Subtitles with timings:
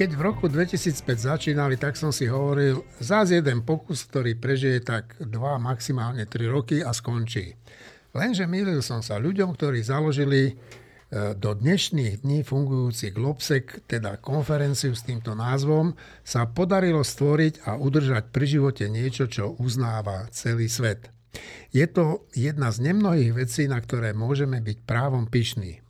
[0.00, 5.12] Keď v roku 2005 začínali, tak som si hovoril, zás jeden pokus, ktorý prežije tak
[5.20, 5.28] 2,
[5.60, 7.52] maximálne 3 roky a skončí.
[8.16, 10.52] Lenže milil som sa ľuďom, ktorí založili e,
[11.36, 15.92] do dnešných dní fungujúci Globsec, teda konferenciu s týmto názvom,
[16.24, 21.12] sa podarilo stvoriť a udržať pri živote niečo, čo uznáva celý svet.
[21.76, 25.84] Je to jedna z nemnohých vecí, na ktoré môžeme byť právom pyšní.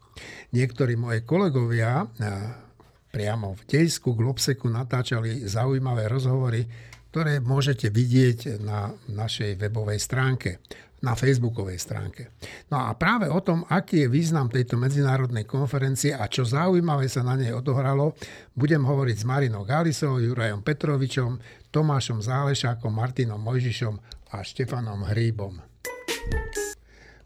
[0.51, 2.70] Niektorí moje kolegovia e,
[3.10, 6.64] priamo v dejsku Globseku natáčali zaujímavé rozhovory,
[7.10, 10.62] ktoré môžete vidieť na našej webovej stránke,
[11.02, 12.30] na facebookovej stránke.
[12.70, 17.27] No a práve o tom, aký je význam tejto medzinárodnej konferencie a čo zaujímavé sa
[17.27, 18.15] na nej odohralo,
[18.54, 21.40] budem hovoriť s Marinou Galisou, Jurajom Petrovičom,
[21.74, 23.95] Tomášom Zálešákom, Martinom Mojžišom
[24.30, 25.59] a Štefanom Hríbom.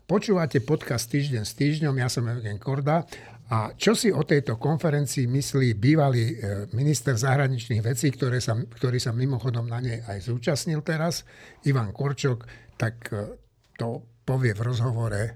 [0.04, 3.08] Počúvate podcast Týždeň s týždňom, ja som Evgen Korda
[3.44, 6.36] a čo si o tejto konferencii myslí bývalý e,
[6.72, 11.28] minister zahraničných vecí, ktoré sa, ktorý sa mimochodom na nej aj zúčastnil teraz,
[11.68, 12.48] Ivan Korčok,
[12.80, 13.36] tak e,
[13.76, 15.30] to povie v rozhovore e,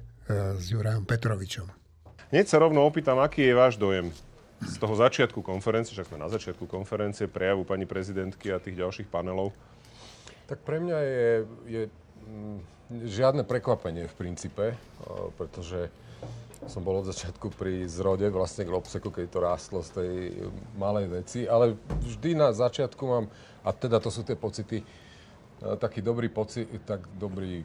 [0.56, 1.68] s Jurajom Petrovičom.
[2.32, 4.08] Hneď sa rovno opýtam, aký je váš dojem
[4.64, 9.12] z toho začiatku konferencie, však sme na začiatku konferencie, prejavu pani prezidentky a tých ďalších
[9.12, 9.52] panelov?
[10.48, 11.28] Tak pre mňa je,
[11.68, 11.82] je
[12.24, 12.58] mm,
[13.04, 14.72] žiadne prekvapenie v princípe,
[15.36, 15.92] pretože
[16.66, 20.12] som bol od začiatku pri zrode vlastne Globseku, keď to rástlo z tej
[20.74, 23.30] malej veci, ale vždy na začiatku mám,
[23.62, 24.86] a teda to sú tie pocity, e,
[25.78, 27.62] taký dobrý pocit, tak dobrý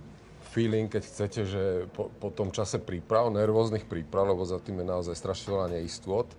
[0.53, 1.63] feeling, keď chcete, že
[1.97, 6.29] po, po tom čase príprav, nervóznych príprav, lebo za tým je naozaj strašne veľa neistôt,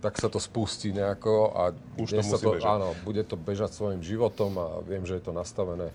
[0.00, 1.62] tak sa to spustí nejako a
[2.00, 2.72] Už to musí to, bežať.
[2.72, 5.92] áno, bude to bežať svojim životom a viem, že je to nastavené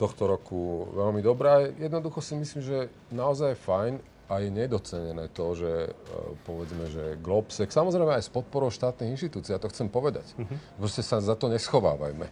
[0.00, 1.76] tohto roku veľmi dobré.
[1.76, 2.78] Jednoducho si myslím, že
[3.12, 5.90] naozaj je fajn, a je nedocenené to, že e,
[6.48, 10.24] povedzme, že Globsec, samozrejme aj s podporou štátnych inštitúcií, ja to chcem povedať.
[10.40, 10.56] Uh-huh.
[10.80, 12.24] Proste sa za to neschovávajme.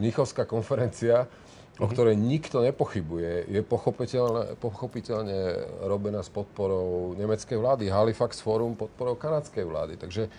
[0.00, 1.84] Mnichovská konferencia, uh-huh.
[1.84, 5.38] o ktorej nikto nepochybuje, je pochopiteľne, pochopiteľne
[5.84, 7.92] robená s podporou nemeckej vlády.
[7.92, 10.00] Halifax Forum podporou kanadskej vlády.
[10.00, 10.32] Takže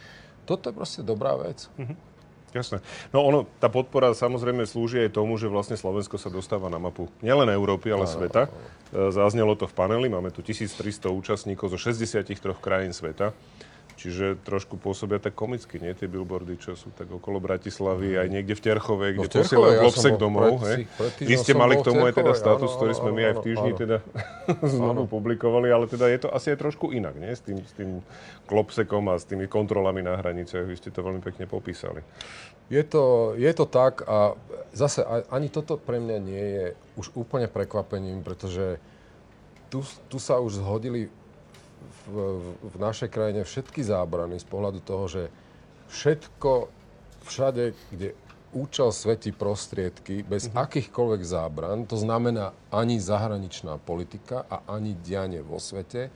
[0.50, 1.70] toto je proste dobrá vec.
[1.78, 2.15] Uh-huh.
[2.56, 2.80] Jasné.
[3.12, 7.12] No ono, tá podpora samozrejme slúži aj tomu, že vlastne Slovensko sa dostáva na mapu
[7.20, 8.48] nielen Európy, ale áno, sveta.
[8.48, 9.12] Áno.
[9.12, 13.36] E, zaznelo to v paneli, máme tu 1300 účastníkov zo 63 krajín sveta.
[13.96, 15.96] Čiže trošku pôsobia tak komicky, nie?
[15.96, 19.82] Tie billboardy, čo sú tak okolo Bratislavy, aj niekde v Terchove, kde no posielajú ja
[19.88, 20.60] globsek domov.
[20.60, 23.22] Pred, pred Vy ste mali k tomu aj teda status, áno, ktorý sme áno, my
[23.24, 23.98] aj v týždni teda
[24.76, 27.32] znovu publikovali, ale teda je to asi aj trošku inak, nie?
[27.32, 28.04] S tým, s tým
[28.52, 30.68] globsekom a s tými kontrolami na hraniciach.
[30.68, 32.04] Vy ste to veľmi pekne popísali.
[32.68, 34.36] Je to, je to tak a
[34.76, 36.66] zase ani toto pre mňa nie je
[37.00, 38.82] už úplne prekvapením, pretože
[39.70, 41.08] tu, tu sa už zhodili
[41.86, 42.14] v,
[42.62, 45.24] v našej krajine všetky zábrany z pohľadu toho, že
[45.90, 46.70] všetko,
[47.26, 48.18] všade, kde
[48.56, 50.64] účel svetí prostriedky, bez mm-hmm.
[50.64, 56.08] akýchkoľvek zábran, to znamená ani zahraničná politika a ani dianie vo svete,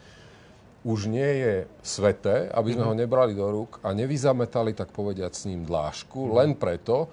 [0.87, 2.95] už nie je sveté, aby sme mm-hmm.
[2.95, 6.37] ho nebrali do rúk a nevyzametali, tak povediať, s ním dlášku, mm-hmm.
[6.39, 7.11] len preto,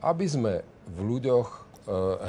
[0.00, 1.58] aby sme v ľuďoch e,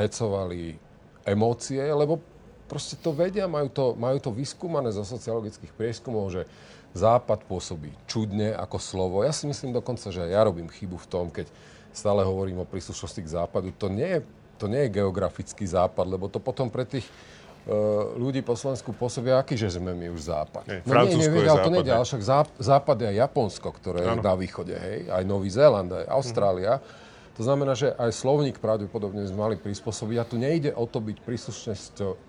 [0.03, 0.75] hecovali
[1.23, 2.32] emócie, lebo
[2.73, 6.49] proste to vedia, majú to, majú to vyskúmané zo sociologických prieskumov, že
[6.97, 9.21] Západ pôsobí čudne ako slovo.
[9.21, 11.45] Ja si myslím dokonca, že ja robím chybu v tom, keď
[11.93, 13.69] stále hovorím o príslušnosti k Západu.
[13.77, 14.19] To nie je,
[14.57, 19.37] to nie je geografický Západ, lebo to potom pre tých uh, ľudí po Slovensku pôsobia,
[19.37, 20.65] aký, že sme my už Západ.
[20.65, 22.21] Nie, no nie, ale to nejde, ale však
[22.57, 24.17] Západ je aj Japonsko, ktoré ano.
[24.17, 26.77] je na východe, hej, aj Nový Zéland, aj Austrália.
[26.77, 27.01] Uh-huh.
[27.33, 30.17] To znamená, že aj slovník pravdepodobne sme mali prispôsobiť.
[30.21, 31.17] A tu nejde o to byť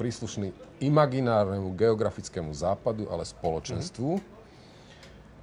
[0.01, 0.49] príslušný
[0.81, 4.23] imaginárnemu geografickému západu, ale spoločenstvu, mm.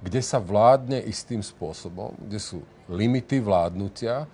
[0.02, 2.58] kde sa vládne istým spôsobom, kde sú
[2.90, 4.26] limity vládnutia,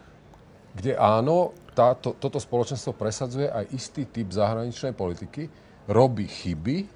[0.72, 5.52] kde áno, táto, toto spoločenstvo presadzuje aj istý typ zahraničnej politiky,
[5.92, 6.88] robí chyby,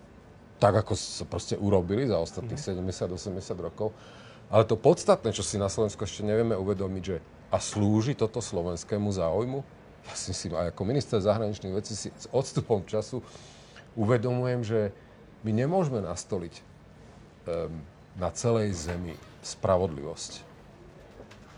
[0.56, 2.88] tak ako sa proste urobili za ostatných mm.
[3.12, 3.92] 70-80 rokov.
[4.48, 7.16] Ale to podstatné, čo si na Slovensku ešte nevieme uvedomiť, že
[7.52, 9.60] a slúži toto slovenskému záujmu?
[10.08, 13.20] Ja si myslím, aj ako minister zahraničných vecí si s odstupom času
[13.94, 14.80] uvedomujem, že
[15.44, 16.64] my nemôžeme nastoliť um,
[18.16, 19.14] na celej zemi
[19.44, 20.48] spravodlivosť.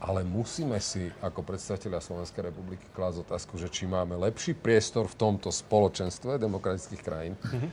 [0.05, 5.17] Ale musíme si ako predstaviteľia Slovenskej republiky klásť otázku, že či máme lepší priestor v
[5.17, 7.71] tomto spoločenstve demokratických krajín, mm-hmm.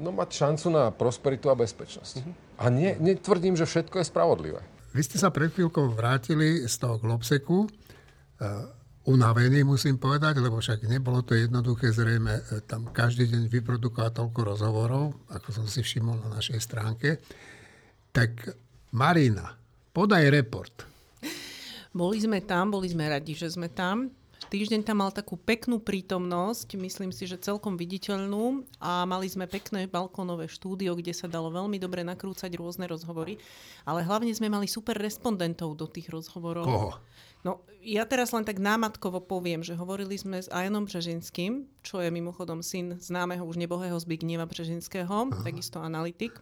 [0.00, 2.14] no mať šancu na prosperitu a bezpečnosť.
[2.24, 2.34] Mm-hmm.
[2.56, 4.62] A nie, netvrdím, že všetko je spravodlivé.
[4.98, 7.70] Vy ste sa pred chvíľkou vrátili z toho Globseku, uh,
[9.06, 14.40] unavený musím povedať, lebo však nebolo to jednoduché, zrejme uh, tam každý deň vyprodukovať toľko
[14.42, 17.22] rozhovorov, ako som si všimol na našej stránke.
[18.10, 18.58] Tak
[18.90, 19.54] Marina,
[19.94, 20.82] podaj report.
[21.94, 24.10] Boli sme tam, boli sme radi, že sme tam.
[24.48, 29.84] Týždeň tam mal takú peknú prítomnosť, myslím si, že celkom viditeľnú a mali sme pekné
[29.84, 33.36] balkónové štúdio, kde sa dalo veľmi dobre nakrúcať rôzne rozhovory,
[33.84, 36.64] ale hlavne sme mali super respondentov do tých rozhovorov.
[36.64, 36.90] Koho?
[37.44, 42.08] No, ja teraz len tak námatkovo poviem, že hovorili sme s Ajanom Břežinským, čo je
[42.08, 45.44] mimochodom syn známeho už nebohého Zbignieva Břežinského, Aha.
[45.44, 46.32] takisto analytik.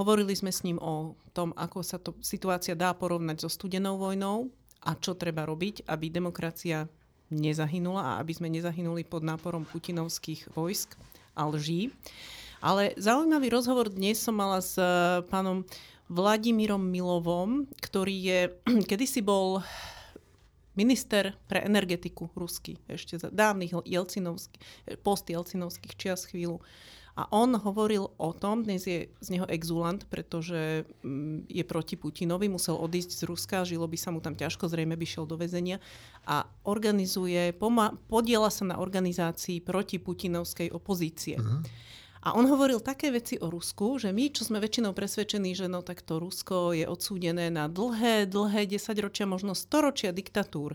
[0.00, 4.48] Hovorili sme s ním o tom, ako sa to situácia dá porovnať so studenou vojnou
[4.80, 6.88] a čo treba robiť, aby demokracia
[7.32, 10.96] nezahynula a aby sme nezahynuli pod náporom putinovských vojsk
[11.36, 11.92] a lží.
[12.64, 15.68] Ale zaujímavý rozhovor dnes som mala s eh, pánom
[16.08, 18.40] Vladimírom Milovom, ktorý je,
[18.90, 19.64] kedysi bol
[20.74, 24.60] minister pre energetiku ruský, ešte za dávnych Jelcinovských,
[25.06, 26.58] post Jelcinovských čias chvíľu.
[27.14, 32.50] A on hovoril o tom, dnes je z neho exulant, pretože mm, je proti Putinovi,
[32.50, 35.78] musel odísť z Ruska, žilo by sa mu tam ťažko, zrejme by šiel do väzenia
[36.26, 41.38] a organizuje, poma- podiela sa na organizácii proti putinovskej opozície.
[41.38, 41.62] Uh-huh.
[42.24, 45.86] A on hovoril také veci o Rusku, že my, čo sme väčšinou presvedčení, že no
[45.86, 50.74] tak to Rusko je odsúdené na dlhé, dlhé desaťročia, možno storočia diktatúr,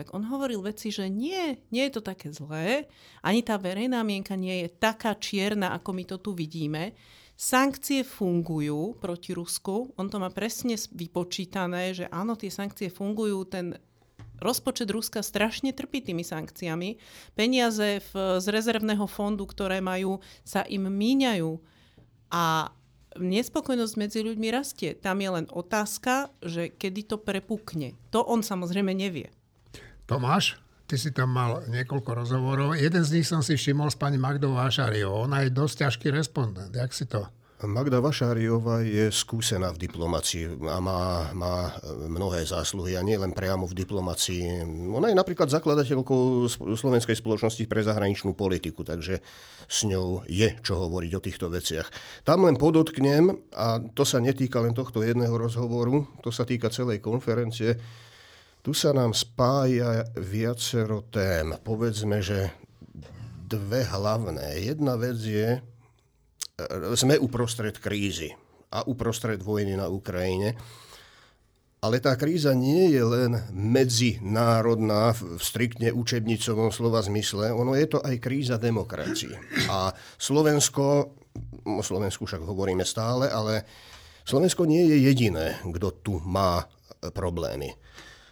[0.00, 2.88] tak on hovoril veci, že nie, nie je to také zlé,
[3.20, 6.96] ani tá verejná mienka nie je taká čierna, ako my to tu vidíme.
[7.36, 13.76] Sankcie fungujú proti Rusku, on to má presne vypočítané, že áno, tie sankcie fungujú, ten
[14.40, 16.96] rozpočet Ruska strašne trpí tými sankciami.
[17.36, 21.60] Peniaze v, z rezervného fondu, ktoré majú, sa im míňajú.
[22.32, 22.72] A
[23.18, 24.96] nespokojnosť medzi ľuďmi rastie.
[24.96, 27.98] Tam je len otázka, že kedy to prepukne.
[28.14, 29.28] To on samozrejme nevie.
[30.10, 30.58] Tomáš,
[30.90, 32.74] ty si tam mal niekoľko rozhovorov.
[32.74, 35.30] Jeden z nich som si všimol s pani Magdou Vášariovou.
[35.30, 36.74] Ona je dosť ťažký respondent.
[36.74, 37.30] Jak si to?
[37.60, 41.76] Magda Vašáriová je skúsená v diplomácii a má, má
[42.08, 44.64] mnohé zásluhy a nie len priamo v diplomácii.
[44.88, 49.20] Ona je napríklad zakladateľkou Slovenskej spoločnosti pre zahraničnú politiku, takže
[49.68, 51.86] s ňou je čo hovoriť o týchto veciach.
[52.24, 57.04] Tam len podotknem, a to sa netýka len tohto jedného rozhovoru, to sa týka celej
[57.04, 57.76] konferencie,
[58.60, 61.56] tu sa nám spája viacero tém.
[61.64, 62.52] Povedzme, že
[63.50, 64.62] dve hlavné.
[64.62, 68.30] Jedna vec je, e, sme uprostred krízy
[68.70, 70.54] a uprostred vojny na Ukrajine.
[71.80, 78.04] Ale tá kríza nie je len medzinárodná v striktne učebnicovom slova zmysle, ono je to
[78.04, 79.32] aj kríza demokracie.
[79.72, 79.88] A
[80.20, 81.16] Slovensko,
[81.64, 83.64] o Slovensku však hovoríme stále, ale
[84.28, 86.68] Slovensko nie je jediné, kto tu má
[87.16, 87.72] problémy.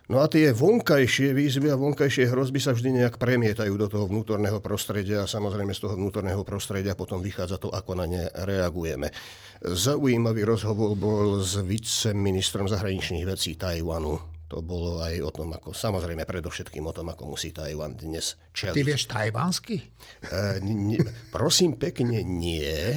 [0.09, 4.57] No a tie vonkajšie výzvy a vonkajšie hrozby sa vždy nejak premietajú do toho vnútorného
[4.65, 9.13] prostredia a samozrejme z toho vnútorného prostredia potom vychádza to, ako na ne reagujeme.
[9.61, 14.17] Zaujímavý rozhovor bol s viceministrom zahraničných vecí Tajvanu.
[14.49, 18.81] To bolo aj o tom, ako, samozrejme predovšetkým o tom, ako musí Tajvan dnes čeliť.
[18.81, 19.77] Ty vieš tajvansky?
[20.25, 22.97] E, n- prosím pekne, nie.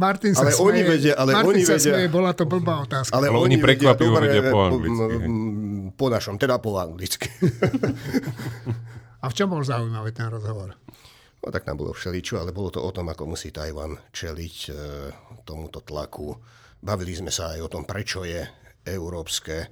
[0.00, 2.88] Martin sa ale smeje, oni vedia, ale Martin oni sa vedia, smeje, bola to blbá
[2.88, 3.12] otázka.
[3.12, 5.28] Ale, ale oni prekvapivo vedia po anglicky.
[5.92, 7.28] Po našom, teda po anglicky.
[9.20, 10.72] A v čom bol zaujímavý ten rozhovor?
[11.40, 14.72] No tak tam bolo všeličo, ale bolo to o tom, ako musí Tajvan čeliť e,
[15.44, 16.32] tomuto tlaku.
[16.80, 18.40] Bavili sme sa aj o tom, prečo je
[18.88, 19.68] európske, e,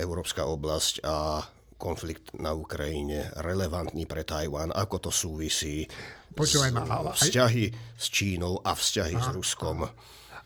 [0.00, 1.44] európska oblasť a
[1.78, 5.86] konflikt na Ukrajine relevantný pre Tajvan, ako to súvisí
[6.34, 6.82] Počúvaj ma.
[6.84, 7.64] Ale vzťahy
[7.96, 9.88] s Čínou a vzťahy a, s Ruskom.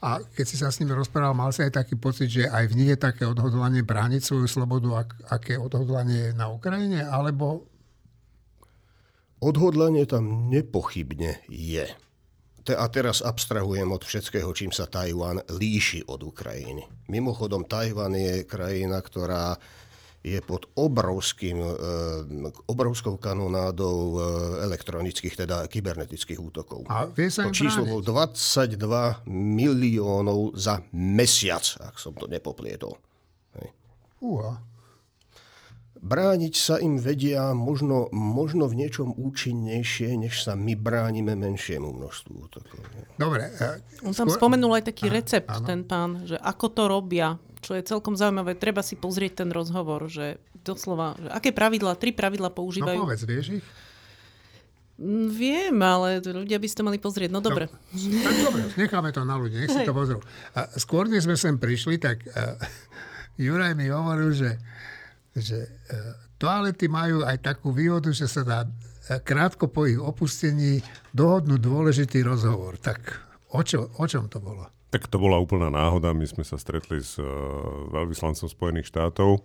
[0.03, 2.77] A keď si sa s ním rozprával, mal si aj taký pocit, že aj v
[2.81, 7.67] nich je také odhodlanie brániť svoju slobodu, ak, aké odhodlanie je na Ukrajine, alebo...
[9.43, 11.87] Odhodlanie tam nepochybne je.
[12.63, 16.87] A teraz abstrahujem od všetkého, čím sa Tajván líši od Ukrajiny.
[17.11, 19.59] Mimochodom, Tajván je krajina, ktorá
[20.23, 21.71] je pod obrovským, e,
[22.71, 24.19] obrovskou kanonádou e,
[24.71, 26.87] elektronických, teda kybernetických útokov.
[26.87, 28.79] A vie sa to číslo bol 22
[29.27, 33.03] miliónov za mesiac, ak som to nepoplietol.
[34.23, 34.63] Uha.
[36.03, 42.33] Brániť sa im vedia možno, možno v niečom účinnejšie, než sa my bránime menšiemu množstvu
[42.51, 42.83] útokov.
[43.15, 43.55] Dobre.
[43.55, 44.39] Uh, On tam skôr...
[44.39, 45.67] spomenul aj taký recept, áno.
[45.67, 48.59] ten pán, že ako to robia čo je celkom zaujímavé.
[48.59, 52.99] Treba si pozrieť ten rozhovor, že doslova, že aké pravidla, tri pravidla používajú.
[52.99, 53.67] No povedz, vieš ich?
[54.99, 57.31] Mm, viem, ale ľudia by si to mali pozrieť.
[57.31, 57.71] No dobre.
[57.71, 60.19] No, tak dobre, necháme to na ľudí, nech si to pozrú.
[60.59, 62.59] A skôr, než sme sem prišli, tak uh,
[63.47, 64.59] Juraj mi hovoril, že,
[65.33, 68.67] že uh, toalety majú aj takú výhodu, že sa dá
[69.23, 70.79] krátko po ich opustení
[71.11, 72.79] dohodnúť dôležitý rozhovor.
[72.79, 73.01] Tak
[73.51, 74.82] o, čo, o čom to bolo?
[74.93, 76.13] Tak to bola úplná náhoda.
[76.13, 77.27] My sme sa stretli s uh,
[77.89, 79.41] veľvyslancom Spojených štátov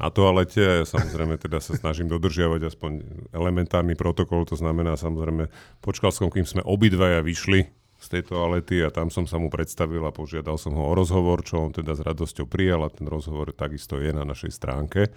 [0.00, 0.88] na toalete.
[0.88, 2.92] Samozrejme teda sa snažím dodržiavať aspoň
[3.36, 4.48] elementárny protokol.
[4.48, 5.52] To znamená samozrejme
[5.84, 10.04] počkal som, kým sme obidvaja vyšli z tej toalety a tam som sa mu predstavil
[10.04, 13.56] a požiadal som ho o rozhovor, čo on teda s radosťou prijal a ten rozhovor
[13.56, 15.08] takisto je na našej stránke.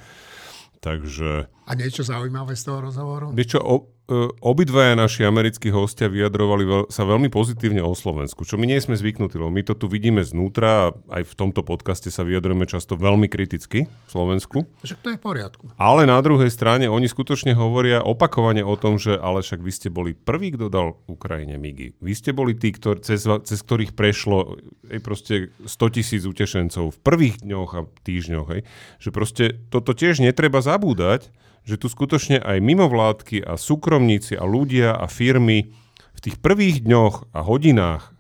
[0.80, 1.52] Takže...
[1.68, 3.36] A niečo zaujímavé z toho rozhovoru?
[3.36, 3.92] Vieš čo, o,
[4.42, 8.98] obidvaja naši americkí hostia vyjadrovali veľ, sa veľmi pozitívne o Slovensku, čo my nie sme
[8.98, 12.98] zvyknutí, lebo my to tu vidíme znútra a aj v tomto podcaste sa vyjadrujeme často
[12.98, 14.66] veľmi kriticky v Slovensku.
[14.82, 15.64] Však to je v poriadku.
[15.78, 19.90] Ale na druhej strane oni skutočne hovoria opakovane o tom, že ale však vy ste
[19.94, 22.02] boli prvý, kto dal Ukrajine MIGI.
[22.02, 24.58] Vy ste boli tí, ktor, cez, cez ktorých prešlo
[24.90, 28.48] aj proste 100 tisíc utešencov v prvých dňoch a týždňoch.
[28.58, 28.62] Hej.
[28.98, 31.30] Že proste toto tiež netreba zabúdať,
[31.64, 35.74] že tu skutočne aj mimovládky a súkromníci a ľudia a firmy
[36.16, 38.12] v tých prvých dňoch a hodinách e,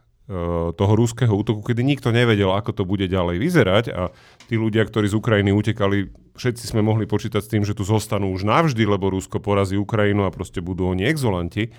[0.71, 4.01] toho ruského útoku, kedy nikto nevedel, ako to bude ďalej vyzerať a
[4.47, 8.31] tí ľudia, ktorí z Ukrajiny utekali, všetci sme mohli počítať s tým, že tu zostanú
[8.31, 11.75] už navždy, lebo Rusko porazí Ukrajinu a proste budú oni exolanti.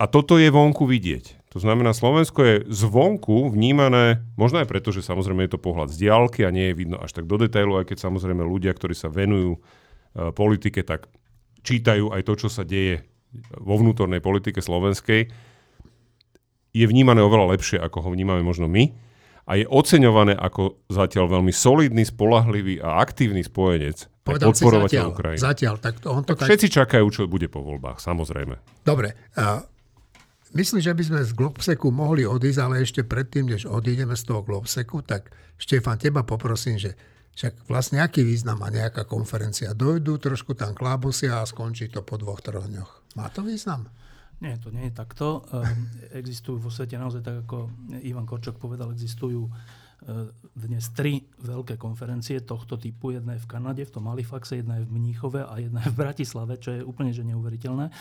[0.00, 1.40] A toto je vonku vidieť.
[1.50, 6.06] To znamená, Slovensko je zvonku vnímané, možno aj preto, že samozrejme je to pohľad z
[6.06, 9.10] diálky a nie je vidno až tak do detailu, aj keď samozrejme ľudia, ktorí sa
[9.10, 9.58] venujú
[10.14, 11.06] politike, tak
[11.62, 13.04] čítajú aj to, čo sa deje
[13.56, 15.30] vo vnútornej politike slovenskej,
[16.70, 18.90] je vnímané oveľa lepšie, ako ho vnímame možno my
[19.50, 25.42] a je oceňované ako zatiaľ veľmi solidný, spolahlivý a aktívny spojenec Povedal si zatiaľ, Ukrajiny.
[25.42, 25.74] zatiaľ.
[25.82, 28.84] Tak on to tak, Všetci čakajú, čo bude po voľbách, samozrejme.
[28.86, 29.16] Dobre.
[29.34, 29.64] Uh,
[30.54, 34.46] myslím, že by sme z Globseku mohli odísť, ale ešte predtým, než odídeme z toho
[34.46, 36.94] Globseku, tak Štefan, teba poprosím, že
[37.34, 39.72] však vlastne aký význam má nejaká konferencia?
[39.72, 43.16] Dojdú, trošku tam klábosia a skončí to po dvoch, troch dňoch.
[43.16, 43.88] Má to význam?
[44.40, 45.44] Nie, to nie je takto.
[45.52, 47.68] Ehm, existujú vo svete naozaj, tak ako
[48.00, 49.50] Ivan Korčok povedal, existujú e,
[50.56, 53.12] dnes tri veľké konferencie tohto typu.
[53.12, 56.00] Jedna je v Kanade, v tom Halifaxe, jedna je v Mníchove a jedna je v
[56.00, 57.92] Bratislave, čo je úplne že neuveriteľné.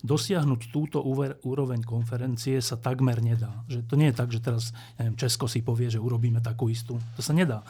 [0.00, 1.04] Dosiahnuť túto
[1.44, 3.52] úroveň konferencie sa takmer nedá.
[3.68, 6.96] Že to nie je tak, že teraz neviem, Česko si povie, že urobíme takú istú.
[7.18, 7.60] To sa nedá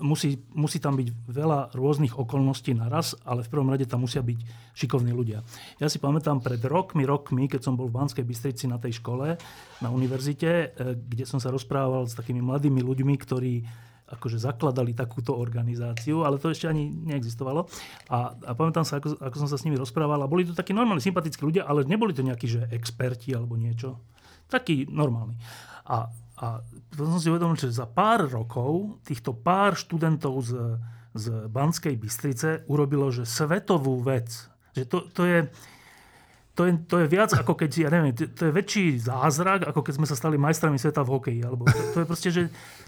[0.00, 4.40] musí, musí tam byť veľa rôznych okolností naraz, ale v prvom rade tam musia byť
[4.74, 5.44] šikovní ľudia.
[5.78, 9.36] Ja si pamätám pred rokmi, rokmi, keď som bol v Banskej Bystrici na tej škole,
[9.84, 10.66] na univerzite, e,
[10.96, 13.54] kde som sa rozprával s takými mladými ľuďmi, ktorí
[14.10, 17.70] akože zakladali takúto organizáciu, ale to ešte ani neexistovalo.
[18.10, 20.18] A, a pamätám sa, ako, ako som sa s nimi rozprával.
[20.18, 24.02] A boli to takí normálni, sympatickí ľudia, ale neboli to nejakí, že experti alebo niečo.
[24.50, 25.38] Takí normálni.
[25.86, 30.80] A a potom som si uvedomil, že za pár rokov týchto pár študentov z,
[31.12, 34.48] z Banskej Bystrice urobilo, že svetovú vec.
[34.72, 35.38] Že to, to je...
[36.58, 39.80] To je, to je viac ako keď, ja neviem, to, to je väčší zázrak, ako
[39.80, 41.40] keď sme sa stali majstrami sveta v hokeji.
[41.40, 42.42] Alebo to, to je proste, že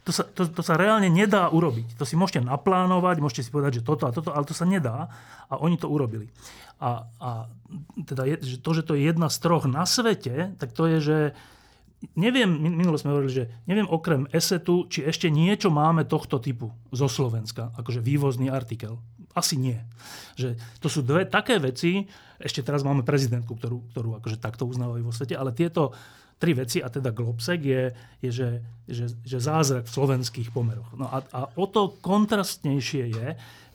[0.05, 1.97] to sa, to, to sa reálne nedá urobiť.
[1.97, 5.09] To si môžete naplánovať, môžete si povedať, že toto a toto, ale to sa nedá.
[5.49, 6.29] A oni to urobili.
[6.85, 7.31] A, a
[8.05, 10.99] teda je, že to, že to je jedna z troch na svete, tak to je,
[11.01, 11.19] že
[12.19, 17.07] neviem, minule sme hovorili, že neviem okrem esetu, či ešte niečo máme tohto typu zo
[17.07, 18.99] Slovenska, akože vývozný artikel.
[19.33, 19.81] Asi nie.
[20.37, 22.05] Že to sú dve také veci,
[22.37, 25.97] ešte teraz máme prezidentku, ktorú, ktorú akože takto uznávajú vo svete, ale tieto
[26.43, 27.83] tri veci, a teda Globsek je,
[28.19, 28.51] je že,
[28.91, 30.91] že, že zázrak v slovenských pomeroch.
[30.99, 33.29] No a, a o to kontrastnejšie je,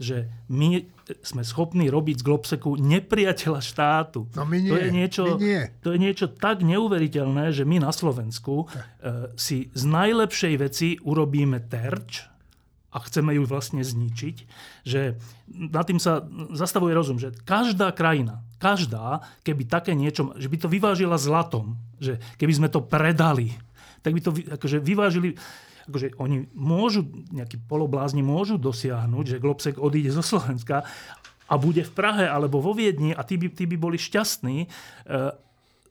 [0.03, 0.83] že my
[1.23, 4.27] sme schopní robiť z Globseku nepriateľa štátu.
[4.35, 5.61] No my nie, to, je niečo, my nie.
[5.79, 11.63] to je niečo tak neuveriteľné, že my na Slovensku uh, si z najlepšej veci urobíme
[11.71, 12.27] terč,
[12.87, 14.35] a chceme ju vlastne zničiť,
[14.87, 15.21] že
[15.53, 20.71] nad tým sa zastavuje rozum, že každá krajina, každá, keby také niečo, že by to
[20.71, 23.53] vyvážila zlatom, že keby sme to predali,
[24.01, 25.35] tak by to akože vyvážili,
[25.87, 30.83] akože oni môžu, nejakí poloblázni môžu dosiahnuť, že Globsek odíde zo Slovenska
[31.47, 34.67] a bude v Prahe alebo vo Viedni a tí by, tí by boli šťastní, e,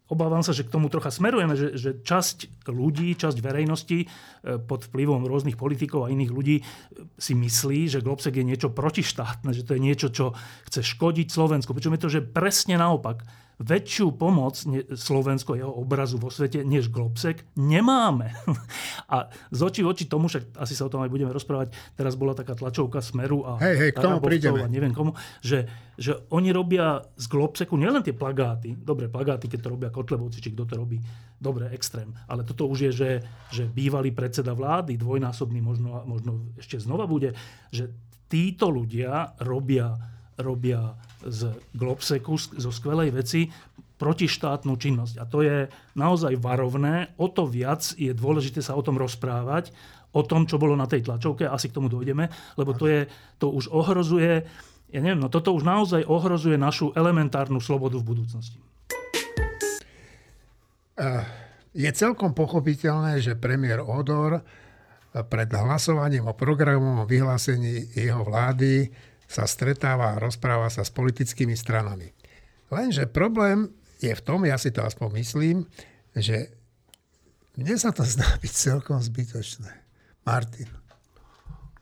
[0.07, 4.07] obávam sa, že k tomu trocha smerujeme, že, že časť ľudí, časť verejnosti e,
[4.63, 6.65] pod vplyvom rôznych politikov a iných ľudí e,
[7.19, 10.37] si myslí, že Globsek je niečo protištátne, že to je niečo, čo
[10.71, 11.75] chce škodiť Slovensku.
[11.75, 14.61] Pričom je to, že presne naopak väčšiu pomoc
[14.93, 18.37] Slovensko jeho obrazu vo svete než Globsek nemáme.
[19.15, 22.21] A z očí v oči tomu, však asi sa o tom aj budeme rozprávať, teraz
[22.21, 24.61] bola taká tlačovka Smeru a, hej, hej, k tomu prídeme.
[24.61, 25.65] a neviem komu, že,
[25.97, 30.53] že oni robia z Globseku nielen tie plagáty, dobre, plagáty, keď to robia Kotlebovci, či
[30.53, 31.01] kto to robí,
[31.41, 33.11] dobre, extrém, ale toto už je, že,
[33.49, 37.33] že bývalý predseda vlády, dvojnásobný možno, možno ešte znova bude,
[37.73, 37.89] že
[38.27, 40.93] títo ľudia robia robia
[41.25, 43.49] z Globseku, zo skvelej veci
[43.97, 45.15] protištátnu činnosť.
[45.17, 47.17] A to je naozaj varovné.
[47.17, 49.73] O to viac je dôležité sa o tom rozprávať,
[50.13, 53.53] o tom, čo bolo na tej tlačovke, asi k tomu dojdeme, lebo to, je, to
[53.53, 54.45] už ohrozuje,
[54.93, 58.61] ja neviem, no toto už naozaj ohrozuje našu elementárnu slobodu v budúcnosti.
[61.77, 64.41] Je celkom pochopiteľné, že premiér Odor
[65.13, 68.89] pred hlasovaním o programovom vyhlásení jeho vlády
[69.27, 72.15] sa stretáva a rozpráva sa s politickými stranami.
[72.71, 73.71] Lenže problém
[74.03, 75.57] je v tom, ja si to aspoň myslím,
[76.15, 76.51] že
[77.57, 79.71] mne sa to zdá byť celkom zbytočné.
[80.27, 80.69] Martin.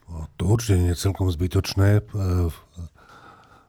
[0.05, 2.05] No, to určite nie je celkom zbytočné.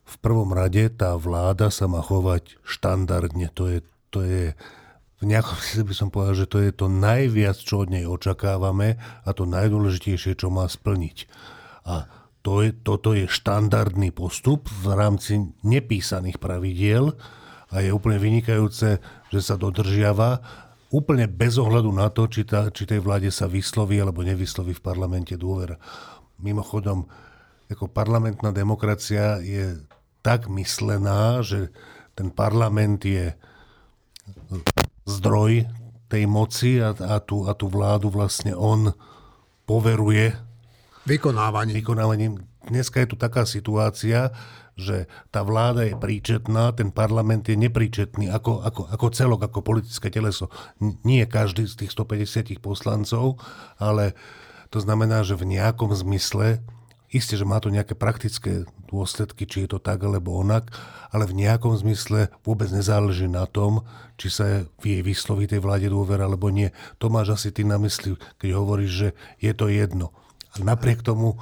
[0.06, 3.50] V prvom rade tá vláda sa má chovať štandardne.
[3.56, 3.78] To je,
[4.12, 4.44] to je
[5.16, 9.28] v nejakom by som povedal, že to je to najviac, čo od nej očakávame a
[9.32, 11.24] to najdôležitejšie, čo má splniť.
[11.88, 12.04] A
[12.46, 17.18] to je, toto je štandardný postup v rámci nepísaných pravidiel
[17.74, 19.02] a je úplne vynikajúce,
[19.34, 20.38] že sa dodržiava
[20.94, 24.84] úplne bez ohľadu na to, či, tá, či tej vláde sa vysloví alebo nevysloví v
[24.86, 25.74] parlamente dôvera.
[26.38, 27.10] Mimochodom,
[27.66, 29.82] ako parlamentná demokracia je
[30.22, 31.74] tak myslená, že
[32.14, 33.34] ten parlament je
[35.02, 35.66] zdroj
[36.06, 38.94] tej moci a, a, tú, a tú vládu vlastne on
[39.66, 40.45] poveruje
[41.06, 41.74] vykonávaním.
[41.78, 42.32] vykonávaním.
[42.66, 44.34] Dneska je tu taká situácia,
[44.76, 50.12] že tá vláda je príčetná, ten parlament je nepríčetný ako, ako, ako celok, ako politické
[50.12, 50.52] teleso.
[51.06, 53.40] Nie každý z tých 150 poslancov,
[53.80, 54.12] ale
[54.68, 56.60] to znamená, že v nejakom zmysle
[57.06, 60.74] Isté, že má to nejaké praktické dôsledky, či je to tak alebo onak,
[61.14, 63.86] ale v nejakom zmysle vôbec nezáleží na tom,
[64.18, 66.74] či sa v jej vysloví tej vláde dôvera alebo nie.
[66.98, 69.08] To máš asi ty na mysli, keď hovoríš, že
[69.38, 70.10] je to jedno.
[70.62, 71.36] Napriek tomu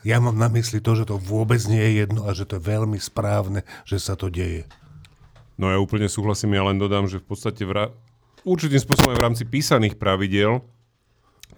[0.00, 2.64] ja mám na mysli to, že to vôbec nie je jedno a že to je
[2.64, 4.64] veľmi správne, že sa to deje.
[5.60, 7.92] No ja úplne súhlasím, ja len dodám, že v podstate v ra-
[8.48, 10.64] určitým spôsobom v rámci písaných pravidel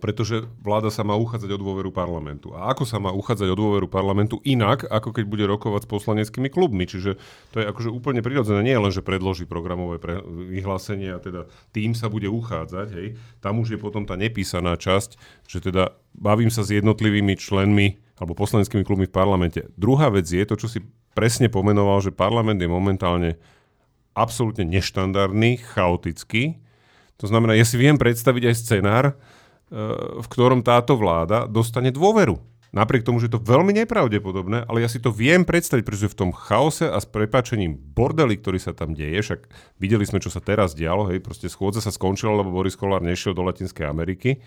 [0.02, 2.50] pretože vláda sa má uchádzať o dôveru parlamentu.
[2.58, 6.50] A ako sa má uchádzať o dôveru parlamentu inak, ako keď bude rokovať s poslaneckými
[6.50, 6.90] klubmi.
[6.90, 7.22] Čiže
[7.54, 8.66] to je akože úplne prirodzené.
[8.66, 12.88] Nie len, že predloží programové pre, vyhlásenie a teda tým sa bude uchádzať.
[12.98, 13.14] Hej.
[13.38, 15.14] Tam už je potom tá nepísaná časť,
[15.46, 19.70] že teda bavím sa s jednotlivými členmi alebo poslaneckými klubmi v parlamente.
[19.78, 20.82] Druhá vec je to, čo si
[21.14, 23.38] presne pomenoval, že parlament je momentálne
[24.18, 26.58] absolútne neštandardný, chaotický.
[27.22, 29.04] To znamená, ja si viem predstaviť aj scenár,
[30.20, 32.36] v ktorom táto vláda dostane dôveru.
[32.72, 36.18] Napriek tomu, že je to veľmi nepravdepodobné, ale ja si to viem predstaviť, pretože v
[36.24, 39.40] tom chaose a s prepáčením bordeli, ktorý sa tam deje, však
[39.76, 43.36] videli sme, čo sa teraz dialo, hej, proste schôdza sa skončila, lebo Boris Kolár nešiel
[43.36, 44.40] do Latinskej Ameriky,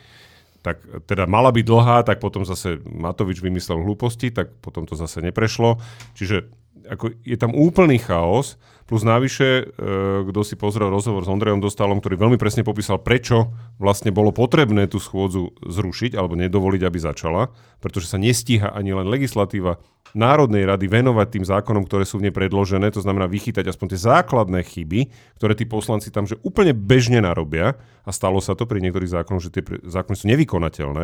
[0.65, 5.21] tak teda mala byť dlhá, tak potom zase Matovič vymyslel hlúposti, tak potom to zase
[5.21, 5.77] neprešlo.
[6.17, 6.49] Čiže
[6.85, 11.97] ako je tam úplný chaos, plus navyše, e, kto si pozrel rozhovor s Ondrejom Dostalom,
[11.97, 13.49] ktorý veľmi presne popísal, prečo
[13.81, 17.49] vlastne bolo potrebné tú schôdzu zrušiť alebo nedovoliť, aby začala,
[17.81, 19.81] pretože sa nestíha ani len legislatíva
[20.15, 23.99] Národnej rady venovať tým zákonom, ktoré sú v nej predložené, to znamená vychytať aspoň tie
[23.99, 28.79] základné chyby, ktoré tí poslanci tam že úplne bežne narobia, a stalo sa to pri
[28.79, 31.03] niektorých zákonoch, že tie zákony sú nevykonateľné,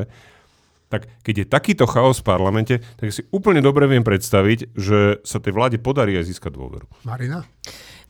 [0.91, 5.39] tak keď je takýto chaos v parlamente, tak si úplne dobre viem predstaviť, že sa
[5.39, 6.85] tej vláde podarí aj získať dôveru.
[7.07, 7.47] Marina?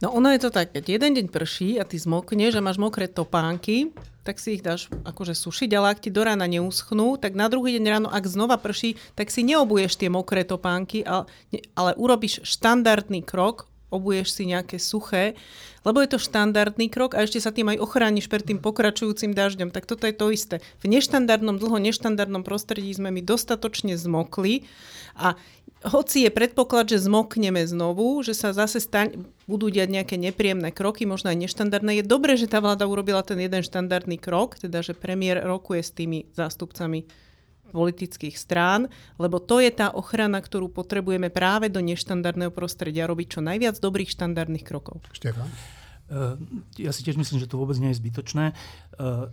[0.02, 3.06] No ono je to tak, keď jeden deň prší a ty zmokneš a máš mokré
[3.06, 3.94] topánky,
[4.26, 7.78] tak si ich dáš akože sušiť, ale ak ti do rána neuschnú, tak na druhý
[7.78, 11.30] deň ráno, ak znova prší, tak si neobuješ tie mokré topánky, ale,
[11.78, 15.36] ale urobíš štandardný krok, obuješ si nejaké suché,
[15.84, 19.68] lebo je to štandardný krok a ešte sa tým aj ochrániš pred tým pokračujúcim dažďom.
[19.68, 20.64] Tak toto je to isté.
[20.80, 24.64] V neštandardnom, dlho neštandardnom prostredí sme my dostatočne zmokli
[25.18, 25.36] a
[25.82, 31.02] hoci je predpoklad, že zmokneme znovu, že sa zase staň, budú diať nejaké nepríjemné kroky,
[31.02, 34.94] možno aj neštandardné, je dobré, že tá vláda urobila ten jeden štandardný krok, teda že
[34.94, 37.02] premiér rokuje s tými zástupcami
[37.72, 43.40] politických strán, lebo to je tá ochrana, ktorú potrebujeme práve do neštandardného prostredia, robiť čo
[43.40, 45.00] najviac dobrých štandardných krokov.
[45.16, 45.48] Štefan?
[46.12, 46.36] Eh,
[46.84, 48.52] ja si tiež myslím, že to vôbec nie je zbytočné.
[48.52, 49.24] Eh,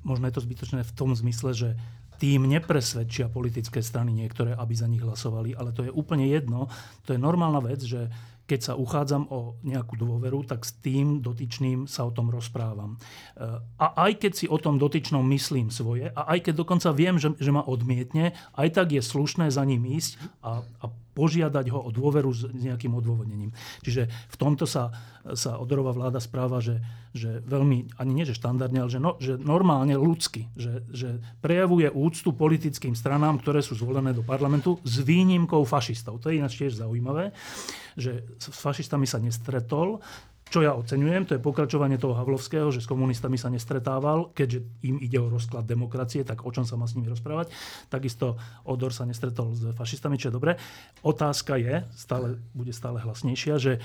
[0.00, 1.68] možno je to zbytočné v tom zmysle, že
[2.16, 6.72] tým nepresvedčia politické strany niektoré, aby za nich hlasovali, ale to je úplne jedno.
[7.04, 8.08] To je normálna vec, že
[8.44, 13.00] keď sa uchádzam o nejakú dôveru, tak s tým dotyčným sa o tom rozprávam.
[13.36, 17.16] Eh, a aj keď si o tom dotyčnom myslím svoje, a aj keď dokonca viem,
[17.16, 21.80] že, že ma odmietne, aj tak je slušné za ním ísť a, a požiadať ho
[21.86, 23.54] o dôveru s nejakým odôvodnením.
[23.86, 24.90] Čiže v tomto sa,
[25.38, 26.82] sa odorová vláda správa, že,
[27.14, 31.88] že veľmi, ani nie že štandardne, ale že, no, že normálne ľudsky, že, že prejavuje
[31.88, 36.18] úctu politickým stranám, ktoré sú zvolené do parlamentu s výnimkou fašistov.
[36.20, 37.30] To je ináč tiež zaujímavé,
[37.94, 40.02] že s fašistami sa nestretol,
[40.54, 45.02] čo ja oceňujem, to je pokračovanie toho Havlovského, že s komunistami sa nestretával, keďže im
[45.02, 47.50] ide o rozklad demokracie, tak o čom sa má s nimi rozprávať.
[47.90, 50.54] Takisto Odor sa nestretol s fašistami, čo je dobré.
[51.02, 53.82] Otázka je, stále, bude stále hlasnejšia, že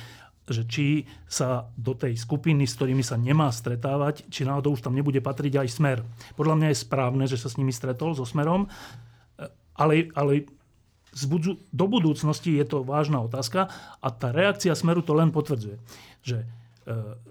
[0.49, 4.97] že či sa do tej skupiny, s ktorými sa nemá stretávať, či náhodou už tam
[4.97, 6.01] nebude patriť aj smer.
[6.33, 8.65] Podľa mňa je správne, že sa s nimi stretol, so smerom,
[9.77, 10.49] ale, ale
[11.69, 13.69] do budúcnosti je to vážna otázka
[14.01, 15.77] a tá reakcia smeru to len potvrdzuje.
[16.25, 16.49] Že,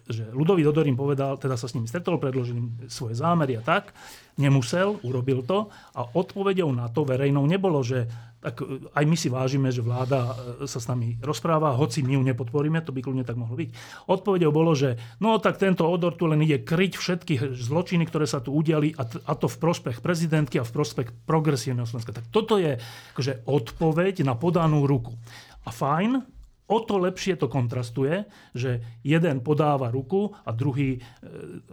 [0.07, 3.91] že Ludový Dodorín povedal, teda sa s nimi stretol, predložil svoje zámery a tak,
[4.39, 5.67] nemusel, urobil to
[5.99, 8.07] a odpovedou na to verejnou nebolo, že
[8.39, 12.15] tak e, aj my si vážime, že vláda e, sa s nami rozpráva, hoci my
[12.15, 13.75] ju nepodporíme, to by kľudne tak mohlo byť.
[14.07, 18.39] Odpovedou bolo, že no tak tento odor tu len ide kryť všetky zločiny, ktoré sa
[18.39, 22.15] tu udiali a, a to v prospech prezidentky a v prospech progresívneho Slovenska.
[22.15, 22.79] Tak toto je
[23.19, 25.19] akože odpoveď na podanú ruku.
[25.67, 26.38] A fajn,
[26.69, 31.01] o to lepšie to kontrastuje, že jeden podáva ruku a druhý e,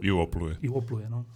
[0.00, 0.56] ju opluje.
[0.64, 1.28] Ju opluje no.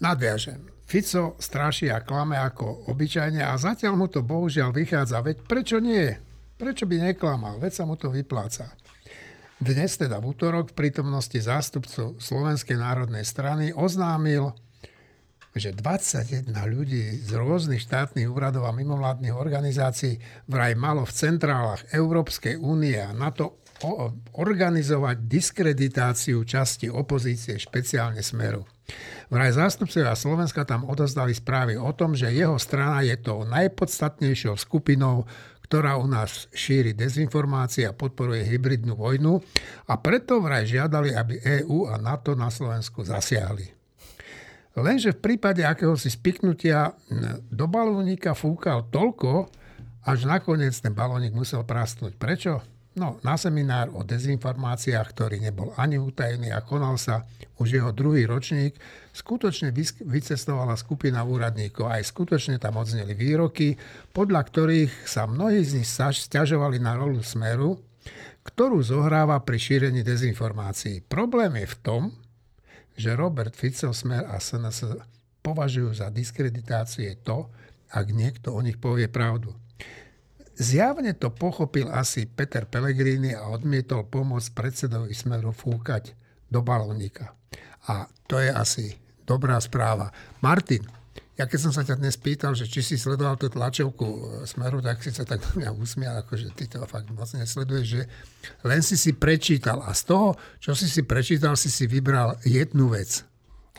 [0.00, 0.64] Nadviažem.
[0.88, 5.22] Fico straší a klame ako obyčajne a zatiaľ mu to bohužiaľ vychádza.
[5.22, 6.10] Veď prečo nie?
[6.56, 7.60] Prečo by neklamal?
[7.62, 8.74] Veď sa mu to vypláca.
[9.60, 14.56] Dnes teda v útorok v prítomnosti zástupcov Slovenskej národnej strany oznámil,
[15.50, 22.54] že 21 ľudí z rôznych štátnych úradov a mimovládnych organizácií vraj malo v centrálach Európskej
[22.58, 23.60] únie a NATO
[24.36, 28.68] organizovať diskreditáciu časti opozície, špeciálne Smeru.
[29.30, 35.24] Vraj zástupcovia Slovenska tam odozdali správy o tom, že jeho strana je tou najpodstatnejšou skupinou,
[35.70, 39.38] ktorá u nás šíri dezinformácie a podporuje hybridnú vojnu
[39.86, 43.79] a preto vraj žiadali, aby EÚ a NATO na Slovensku zasiahli.
[44.80, 46.96] Lenže v prípade akéhosi spiknutia
[47.48, 49.48] do balónika fúkal toľko,
[50.08, 52.16] až nakoniec ten balónik musel prastnúť.
[52.16, 52.64] Prečo?
[52.98, 57.22] No, na seminár o dezinformáciách, ktorý nebol ani utajený a konal sa
[57.62, 58.74] už jeho druhý ročník,
[59.14, 59.70] skutočne
[60.02, 61.86] vycestovala skupina úradníkov.
[61.86, 63.78] Aj skutočne tam odzneli výroky,
[64.10, 67.78] podľa ktorých sa mnohí z nich stiažovali na rolu Smeru,
[68.42, 71.06] ktorú zohráva pri šírení dezinformácií.
[71.06, 72.02] Problém je v tom,
[72.94, 75.00] že Robert Fico, Smer a SNS
[75.40, 77.48] považujú za diskreditácie to,
[77.90, 79.56] ak niekto o nich povie pravdu.
[80.60, 86.12] Zjavne to pochopil asi Peter Pellegrini a odmietol pomôcť predsedovi Smeru fúkať
[86.52, 87.32] do balónika.
[87.88, 90.12] A to je asi dobrá správa.
[90.44, 90.84] Martin,
[91.40, 94.84] ja keď som sa ťa dnes pýtal, že či si sledoval tú tlačovku e, Smeru,
[94.84, 98.02] tak si sa tak mňa usmial, že ty to fakt moc nesleduješ, že
[98.60, 102.92] len si si prečítal a z toho, čo si si prečítal, si si vybral jednu
[102.92, 103.24] vec.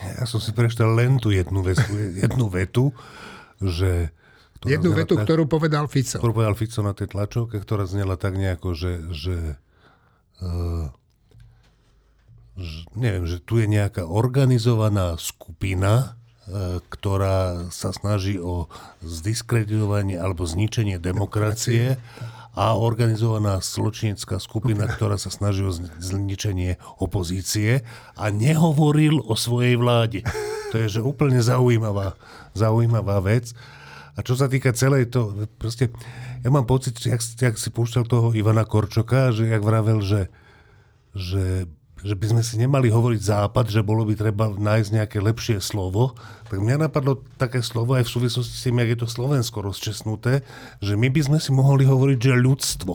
[0.02, 1.78] Ja som si prečítal len tú jednu, vec,
[2.18, 2.90] jednu vetu,
[3.62, 4.10] že
[4.62, 6.22] Jednu vetu, tak, ktorú povedal Fico.
[6.22, 9.38] Ktorú povedal Fico na tej tlačovke, ktorá znela tak nejako, že, že,
[10.38, 10.86] uh,
[12.54, 16.21] že neviem, že tu je nejaká organizovaná skupina,
[16.90, 18.66] ktorá sa snaží o
[19.06, 22.02] zdiskreditovanie alebo zničenie demokracie
[22.52, 27.88] a organizovaná zločinecká skupina, ktorá sa snaží o zničenie opozície
[28.20, 30.28] a nehovoril o svojej vláde.
[30.72, 32.16] To je že úplne zaujímavá,
[32.56, 33.56] zaujímavá vec.
[34.16, 35.88] A čo sa týka celej to, proste,
[36.44, 40.28] ja mám pocit, jak, jak si púšťal toho Ivana Korčoka, že jak vravel, že,
[41.16, 41.72] že,
[42.02, 46.18] že by sme si nemali hovoriť západ, že bolo by treba nájsť nejaké lepšie slovo,
[46.50, 50.42] tak mňa napadlo také slovo aj v súvislosti s tým, jak je to Slovensko rozčesnuté,
[50.82, 52.94] že my by sme si mohli hovoriť, že ľudstvo.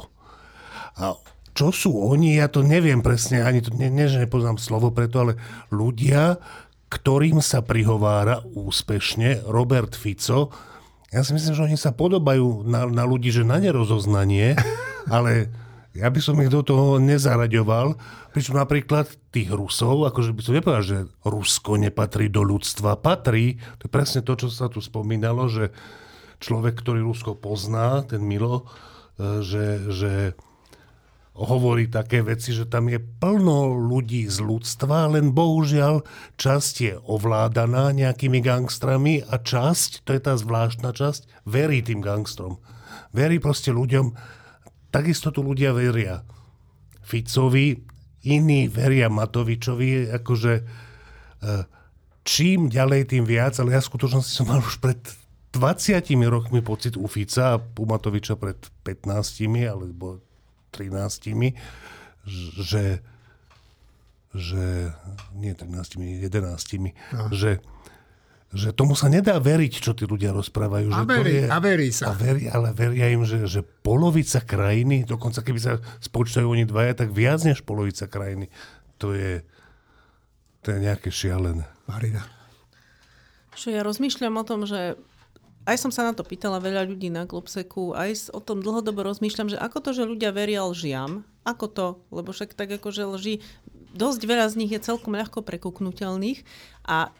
[0.98, 1.14] A
[1.56, 5.24] čo sú oni, ja to neviem presne, ani to, nie, nie že nepoznám slovo preto,
[5.24, 5.40] ale
[5.72, 6.36] ľudia,
[6.92, 10.52] ktorým sa prihovára úspešne Robert Fico,
[11.14, 14.58] ja si myslím, že oni sa podobajú na, na ľudí, že na nerozoznanie,
[15.08, 15.48] ale
[15.96, 17.96] ja by som ich do toho nezaraďoval.
[18.36, 23.00] Pričom napríklad tých Rusov, akože by som nepovedal, že Rusko nepatrí do ľudstva.
[23.00, 25.72] Patrí, to je presne to, čo sa tu spomínalo, že
[26.44, 28.68] človek, ktorý Rusko pozná, ten Milo,
[29.16, 30.12] e, že, že
[31.36, 36.00] hovorí také veci, že tam je plno ľudí z ľudstva, len bohužiaľ
[36.40, 42.56] časť je ovládaná nejakými gangstrami a časť, to je tá zvláštna časť, verí tým gangstrom.
[43.12, 44.16] Verí proste ľuďom,
[44.90, 46.22] takisto tu ľudia veria
[47.06, 47.78] Ficovi,
[48.26, 50.62] iní veria Matovičovi, akože e,
[52.26, 54.98] čím ďalej, tým viac, ale ja v skutočnosti som mal už pred
[55.54, 60.20] 20 rokmi pocit u Fica a u Matoviča pred 15 alebo
[60.74, 61.54] 13,
[62.26, 63.00] že,
[64.34, 64.64] že
[65.38, 67.30] nie 13, 11, no.
[67.32, 67.62] že,
[68.54, 70.88] že tomu sa nedá veriť, čo tí ľudia rozprávajú.
[70.94, 72.04] A že verí, to je, a verí sa.
[72.10, 76.94] A verí, ale veria im, že, že polovica krajiny, dokonca keby sa spočítajú oni dvaja,
[76.94, 78.46] tak viac než polovica krajiny.
[79.02, 79.42] To je,
[80.62, 81.66] to je nejaké šialené.
[81.86, 82.26] Marina.
[83.56, 84.98] Čo ja rozmýšľam o tom, že
[85.66, 89.50] aj som sa na to pýtala veľa ľudí na Globseku, aj o tom dlhodobo rozmýšľam,
[89.50, 93.34] že ako to, že ľudia veria lžiam, ako to, lebo však tak ako, že lži,
[93.96, 96.46] dosť veľa z nich je celkom ľahko prekuknutelných
[96.86, 97.10] a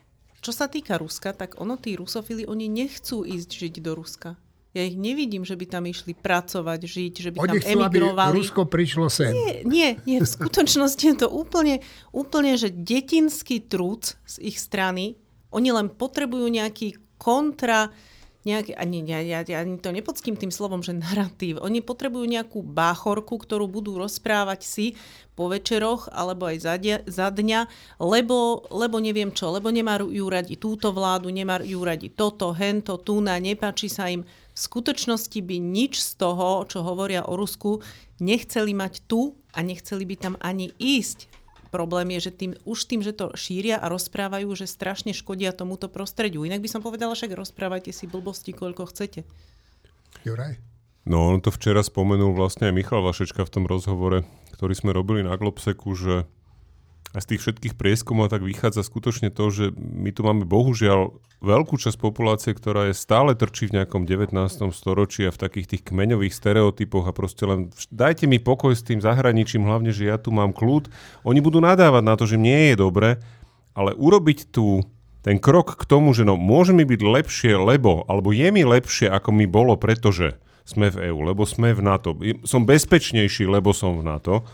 [0.47, 4.39] čo sa týka Ruska, tak ono tí rusofili, oni nechcú ísť žiť do Ruska.
[4.77, 8.31] Ja ich nevidím, že by tam išli pracovať, žiť, že by Oni tam chcú, emigrovali.
[8.31, 9.33] aby Rusko prišlo sem.
[9.33, 10.19] Nie, nie, nie.
[10.23, 11.83] V skutočnosti je to úplne,
[12.13, 15.19] úplne, že detinský trud z ich strany.
[15.51, 17.91] Oni len potrebujú nejaký kontra,
[18.47, 21.59] nejaký, ani, ja, ja, ja to nepoctím tým slovom, že narratív.
[21.59, 24.87] Oni potrebujú nejakú báchorku, ktorú budú rozprávať si
[25.35, 27.67] po večeroch alebo aj za, dia, za dňa,
[27.99, 33.91] lebo, lebo neviem čo, lebo nemajú radi túto vládu, nemajú radi toto, hento, túna, nepáči
[33.91, 34.23] sa im.
[34.57, 37.85] V skutočnosti by nič z toho, čo hovoria o Rusku,
[38.23, 41.36] nechceli mať tu a nechceli by tam ani ísť
[41.77, 45.93] problém je, že tým, už tým, že to šíria a rozprávajú, že strašne škodia tomuto
[45.93, 46.49] prostrediu.
[46.49, 49.29] Inak by som povedala, však rozprávajte si blbosti, koľko chcete.
[50.25, 50.57] Juraj?
[51.05, 54.25] No, on to včera spomenul vlastne aj Michal Vašečka v tom rozhovore,
[54.57, 56.25] ktorý sme robili na Globseku, že
[57.17, 61.81] a z tých všetkých prieskumov tak vychádza skutočne to, že my tu máme bohužiaľ veľkú
[61.81, 64.37] časť populácie, ktorá je stále trčí v nejakom 19.
[64.77, 69.01] storočí a v takých tých kmeňových stereotypoch a proste len dajte mi pokoj s tým
[69.01, 70.93] zahraničím, hlavne, že ja tu mám kľud.
[71.25, 73.17] Oni budú nadávať na to, že nie je dobre,
[73.73, 74.85] ale urobiť tu
[75.25, 79.09] ten krok k tomu, že no môže mi byť lepšie, lebo, alebo je mi lepšie,
[79.09, 80.37] ako mi bolo, pretože
[80.69, 82.13] sme v EÚ, lebo sme v NATO,
[82.45, 84.45] som bezpečnejší, lebo som v NATO,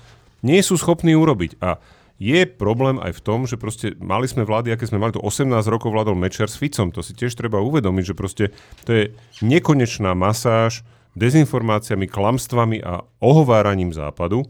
[0.46, 1.59] nie sú schopní urobiť.
[1.59, 1.83] A
[2.22, 5.50] je problém aj v tom, že proste mali sme vlády, aké sme mali, to 18
[5.66, 8.44] rokov vládol Mečer s Ficom, to si tiež treba uvedomiť, že proste
[8.87, 9.04] to je
[9.42, 10.87] nekonečná masáž
[11.18, 14.46] dezinformáciami, klamstvami a ohováraním západu,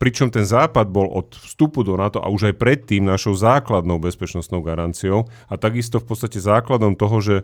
[0.00, 4.64] pričom ten západ bol od vstupu do NATO a už aj predtým našou základnou bezpečnostnou
[4.64, 7.36] garanciou a takisto v podstate základom toho, že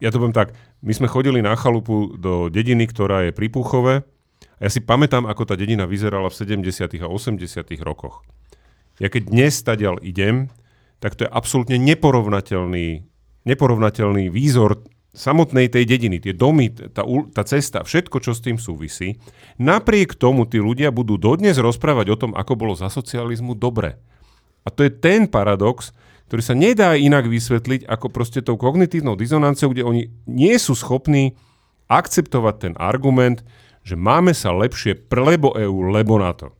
[0.00, 4.08] ja to poviem tak, my sme chodili na chalupu do dediny, ktorá je pri Púchove,
[4.60, 7.00] a ja si pamätám, ako tá dedina vyzerala v 70.
[7.00, 7.40] a 80.
[7.80, 8.20] rokoch.
[9.00, 10.52] Ja keď dnes stadial idem,
[11.00, 13.08] tak to je absolútne neporovnateľný,
[13.48, 14.84] neporovnateľný výzor
[15.16, 19.16] samotnej tej dediny, tie domy, tá, tá cesta, všetko, čo s tým súvisí.
[19.56, 23.96] Napriek tomu tí ľudia budú dodnes rozprávať o tom, ako bolo za socializmu dobre.
[24.62, 25.96] A to je ten paradox,
[26.28, 31.34] ktorý sa nedá inak vysvetliť ako proste tou kognitívnou dizonanciou, kde oni nie sú schopní
[31.90, 33.42] akceptovať ten argument,
[33.84, 36.52] že máme sa lepšie lebo EU, lebo na to.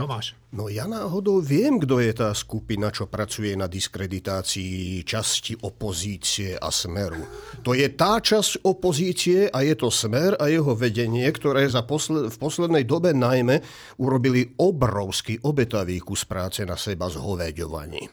[0.00, 0.32] Tomáš.
[0.50, 6.74] No ja náhodou viem, kto je tá skupina, čo pracuje na diskreditácii časti opozície a
[6.74, 7.22] smeru.
[7.62, 12.34] To je tá časť opozície a je to smer a jeho vedenie, ktoré za posled,
[12.34, 13.62] v poslednej dobe najmä
[14.02, 18.10] urobili obrovský obetavý kus práce na seba zhoveďovaní.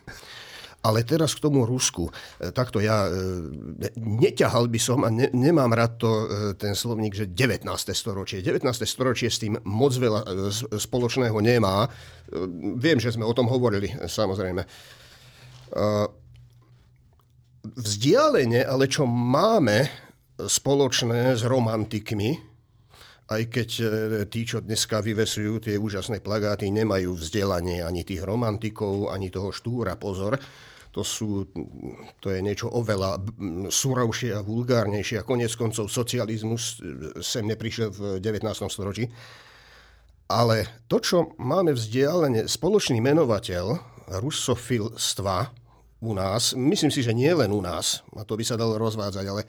[0.87, 2.07] Ale teraz k tomu Rusku.
[2.39, 3.11] E, takto ja e,
[3.99, 7.67] neťahal by som a ne, nemám rád to, e, ten slovník, že 19.
[7.91, 8.39] storočie.
[8.39, 8.63] 19.
[8.87, 10.23] storočie s tým moc veľa
[10.79, 11.91] spoločného nemá.
[12.79, 14.63] Viem, že sme o tom hovorili, samozrejme.
[17.67, 19.91] Vzdialenie, ale čo máme
[20.39, 22.39] spoločné s romantikmi,
[23.27, 23.69] aj keď
[24.31, 29.99] tí, čo dneska vyvesujú tie úžasné plagáty, nemajú vzdelanie ani tých romantikov, ani toho štúra,
[29.99, 30.39] pozor,
[30.97, 31.45] to, sú,
[32.17, 33.21] to je niečo oveľa
[33.69, 36.81] surovšie a vulgárnejšie a konec koncov socializmus
[37.21, 38.41] sem neprišiel v 19.
[38.65, 39.05] storočí.
[40.27, 43.77] Ale to, čo máme vzdialene, spoločný menovateľ
[44.17, 45.37] rusofilstva
[46.01, 49.25] u nás, myslím si, že nie len u nás, a to by sa dalo rozvádzať,
[49.29, 49.45] ale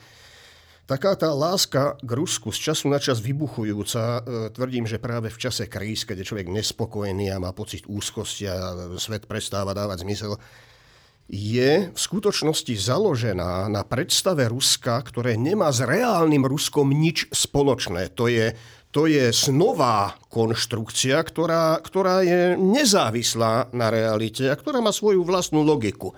[0.85, 4.21] taká tá láska k Rusku z času na čas vybuchujúca, e,
[4.53, 8.57] tvrdím, že práve v čase kríz, keď je človek nespokojný a má pocit úzkosti a
[9.01, 10.37] svet prestáva dávať zmysel,
[11.29, 18.17] je v skutočnosti založená na predstave Ruska, ktoré nemá s reálnym Ruskom nič spoločné.
[18.17, 18.57] To je,
[18.88, 25.61] to je snová konštrukcia, ktorá, ktorá je nezávislá na realite a ktorá má svoju vlastnú
[25.61, 26.17] logiku.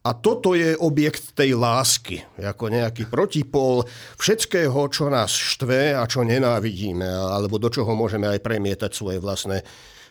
[0.00, 3.84] A toto je objekt tej lásky, ako nejaký protipol
[4.16, 9.60] všetkého, čo nás štve a čo nenávidíme, alebo do čoho môžeme aj premietať svoje vlastné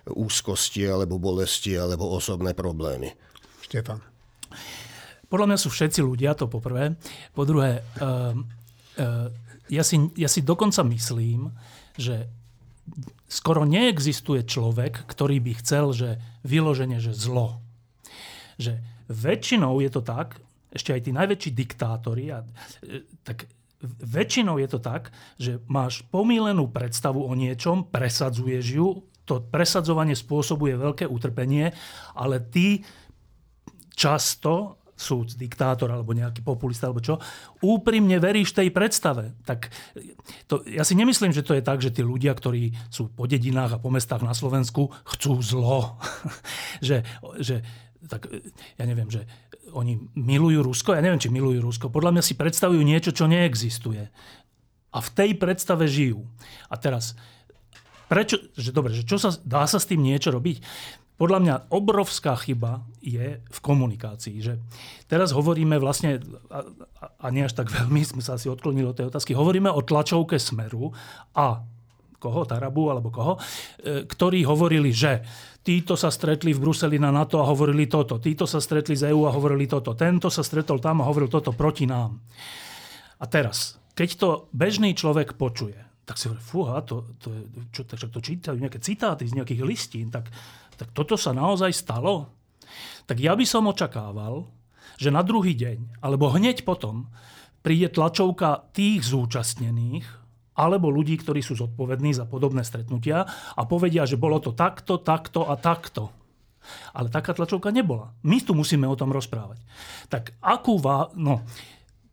[0.08, 3.12] úzkosti, alebo bolesti, alebo osobné problémy.
[3.65, 4.09] Štefan.
[5.29, 6.97] Podľa mňa sú všetci ľudia, to poprvé.
[7.37, 9.29] Po druhé, uh, uh,
[9.69, 11.53] ja, si, ja si dokonca myslím,
[11.93, 12.25] že
[13.29, 16.09] skoro neexistuje človek, ktorý by chcel, že
[16.41, 17.61] vyloženie, že zlo.
[18.57, 20.41] Že väčšinou je to tak,
[20.73, 22.41] ešte aj tí najväčší diktátori, a,
[22.81, 23.45] e, tak
[23.85, 28.87] väčšinou je to tak, že máš pomílenú predstavu o niečom, presadzuješ ju,
[29.23, 31.69] to presadzovanie spôsobuje veľké utrpenie,
[32.17, 32.81] ale ty
[33.93, 37.23] často sú diktátor alebo nejaký populista alebo čo,
[37.63, 39.31] úprimne veríš tej predstave.
[39.47, 39.71] Tak
[40.51, 43.79] to, ja si nemyslím, že to je tak, že tí ľudia, ktorí sú po dedinách
[43.79, 45.95] a po mestách na Slovensku, chcú zlo.
[46.88, 47.07] že,
[47.39, 47.63] že
[48.12, 48.27] tak
[48.75, 49.23] ja neviem, že
[49.71, 51.93] oni milujú Rusko, ja neviem, či milujú Rusko.
[51.93, 54.12] Podľa mňa si predstavujú niečo, čo neexistuje.
[54.89, 56.25] A v tej predstave žijú.
[56.67, 57.13] A teraz,
[58.09, 60.57] prečo, že dobre, že čo sa, dá sa s tým niečo robiť?
[61.19, 64.39] Podľa mňa obrovská chyba je v komunikácii.
[64.39, 64.53] Že
[65.12, 66.63] teraz hovoríme vlastne, a,
[67.19, 70.39] a nie až tak veľmi sme sa asi odklonili od tej otázky, hovoríme o tlačovke
[70.39, 70.95] Smeru
[71.36, 71.60] a
[72.19, 75.23] koho, Tarabu alebo koho, e, ktorí hovorili, že
[75.63, 79.23] títo sa stretli v Bruseli na NATO a hovorili toto, títo sa stretli z EU
[79.27, 82.19] a hovorili toto, tento sa stretol tam a hovoril toto proti nám.
[83.19, 87.27] A teraz, keď to bežný človek počuje, tak si hovorí, fúha, to, to,
[87.71, 90.27] čo, tak, to čítajú nejaké citáty z nejakých listín, tak,
[90.79, 92.31] tak toto sa naozaj stalo?
[93.03, 94.47] Tak ja by som očakával,
[94.95, 97.11] že na druhý deň, alebo hneď potom,
[97.59, 100.07] príde tlačovka tých zúčastnených,
[100.55, 103.23] alebo ľudí, ktorí sú zodpovední za podobné stretnutia
[103.55, 106.11] a povedia, že bolo to takto, takto a takto.
[106.91, 108.11] Ale taká tlačovka nebola.
[108.27, 109.63] My tu musíme o tom rozprávať.
[110.11, 111.07] Tak akú vá...
[111.15, 111.47] No,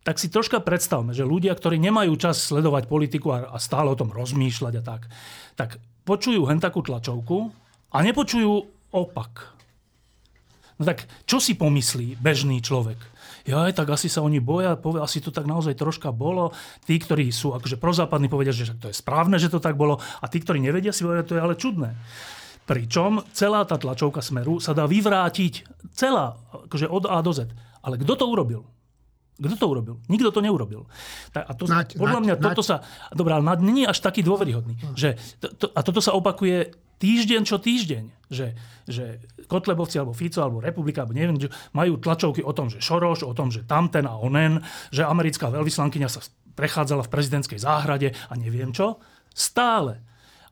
[0.07, 4.15] tak si troška predstavme, že ľudia, ktorí nemajú čas sledovať politiku a, stále o tom
[4.15, 5.11] rozmýšľať a tak,
[5.59, 7.51] tak počujú hen takú tlačovku
[7.97, 8.53] a nepočujú
[8.93, 9.57] opak.
[10.77, 13.17] No tak čo si pomyslí bežný človek?
[13.47, 16.51] ja, tak asi sa oni boja, povie, asi to tak naozaj troška bolo.
[16.83, 20.03] Tí, ktorí sú akože prozápadní, povedia, že to je správne, že to tak bolo.
[20.19, 21.95] A tí, ktorí nevedia, si povedia, to je ale čudné.
[22.67, 25.63] Pričom celá tá tlačovka Smeru sa dá vyvrátiť
[25.95, 26.35] celá,
[26.67, 27.47] akože od A do Z.
[27.79, 28.67] Ale kto to urobil?
[29.39, 29.95] Kto to urobil?
[30.11, 30.83] Nikto to neurobil.
[31.31, 32.67] a to, nať, podľa nať, mňa toto nať.
[32.67, 32.75] sa...
[33.15, 34.75] Dobrá, ale nie je až taký dôveryhodný.
[34.91, 40.43] Že to, to, a toto sa opakuje týždeň čo týždeň, že, že Kotlebovci alebo Fico
[40.43, 41.39] alebo Republika, alebo neviem,
[41.71, 44.59] majú tlačovky o tom, že Šoroš, o tom, že tamten a onen,
[44.91, 46.21] že americká veľvyslankyňa sa
[46.57, 48.97] prechádzala v prezidentskej záhrade a neviem čo.
[49.31, 50.01] Stále.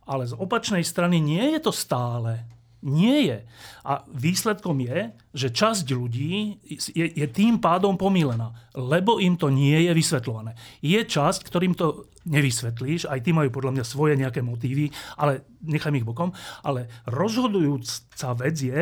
[0.06, 2.46] Ale z opačnej strany nie je to stále.
[2.86, 3.40] Nie je.
[3.82, 6.62] A výsledkom je, že časť ľudí
[6.94, 10.54] je, je tým pádom pomílená, lebo im to nie je vysvetľované.
[10.86, 16.02] Je časť, ktorým to nevysvetlíš, aj tí majú podľa mňa svoje nejaké motívy, ale nechajme
[16.02, 16.34] ich bokom,
[16.66, 18.80] ale rozhodujúca vec je,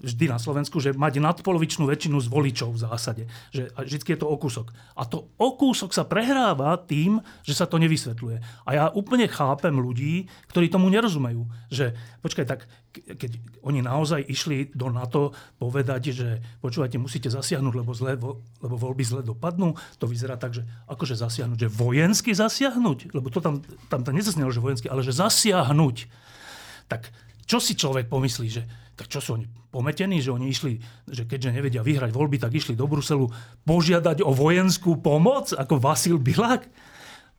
[0.00, 3.24] vždy na Slovensku, že mať nadpolovičnú väčšinu z voličov v zásade.
[3.54, 4.74] Že vždy je to o kúsok.
[4.98, 8.66] A to o kúsok sa prehráva tým, že sa to nevysvetľuje.
[8.66, 11.46] A ja úplne chápem ľudí, ktorí tomu nerozumejú.
[11.70, 16.28] Že, počkaj, tak keď oni naozaj išli do NATO povedať, že
[16.62, 18.14] počúvajte, musíte zasiahnuť, lebo, zle,
[18.62, 23.40] lebo voľby zle dopadnú, to vyzerá tak, že akože zasiahnuť, že vojensky zasiahnuť, lebo to
[23.40, 25.96] tam, tam, tam nezaznelo, že vojensky, ale že zasiahnuť.
[26.92, 27.08] Tak
[27.48, 28.62] čo si človek pomyslí, že
[28.94, 30.78] tak čo sú oni pometení, že oni išli,
[31.10, 33.26] že keďže nevedia vyhrať voľby, tak išli do Bruselu
[33.66, 36.62] požiadať o vojenskú pomoc, ako Vasil Bilák?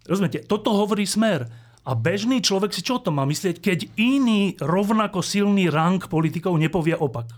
[0.03, 1.47] Rozumiete, toto hovorí smer.
[1.85, 6.57] A bežný človek si čo o tom má myslieť, keď iný rovnako silný rang politikov
[6.57, 7.29] nepovie opak?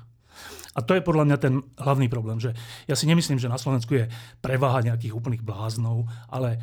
[0.78, 2.54] A to je podľa mňa ten hlavný problém, že
[2.86, 4.06] ja si nemyslím, že na Slovensku je
[4.46, 6.62] preváha nejakých úplných bláznov, ale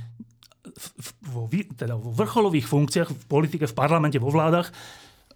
[1.31, 4.75] vo, teda vo vrcholových funkciách v politike, v parlamente, vo vládach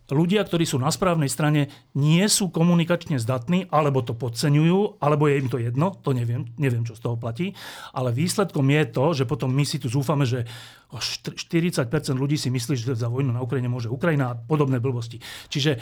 [0.08, 5.34] ľudia, ktorí sú na správnej strane, nie sú komunikačne zdatní, alebo to podceňujú, alebo je
[5.36, 7.52] im to jedno, to neviem, neviem, čo z toho platí.
[7.92, 10.48] Ale výsledkom je to, že potom my si tu zúfame, že
[10.88, 15.20] 40% ľudí si myslí, že za vojnu na Ukrajine môže Ukrajina a podobné blbosti.
[15.52, 15.76] Čiže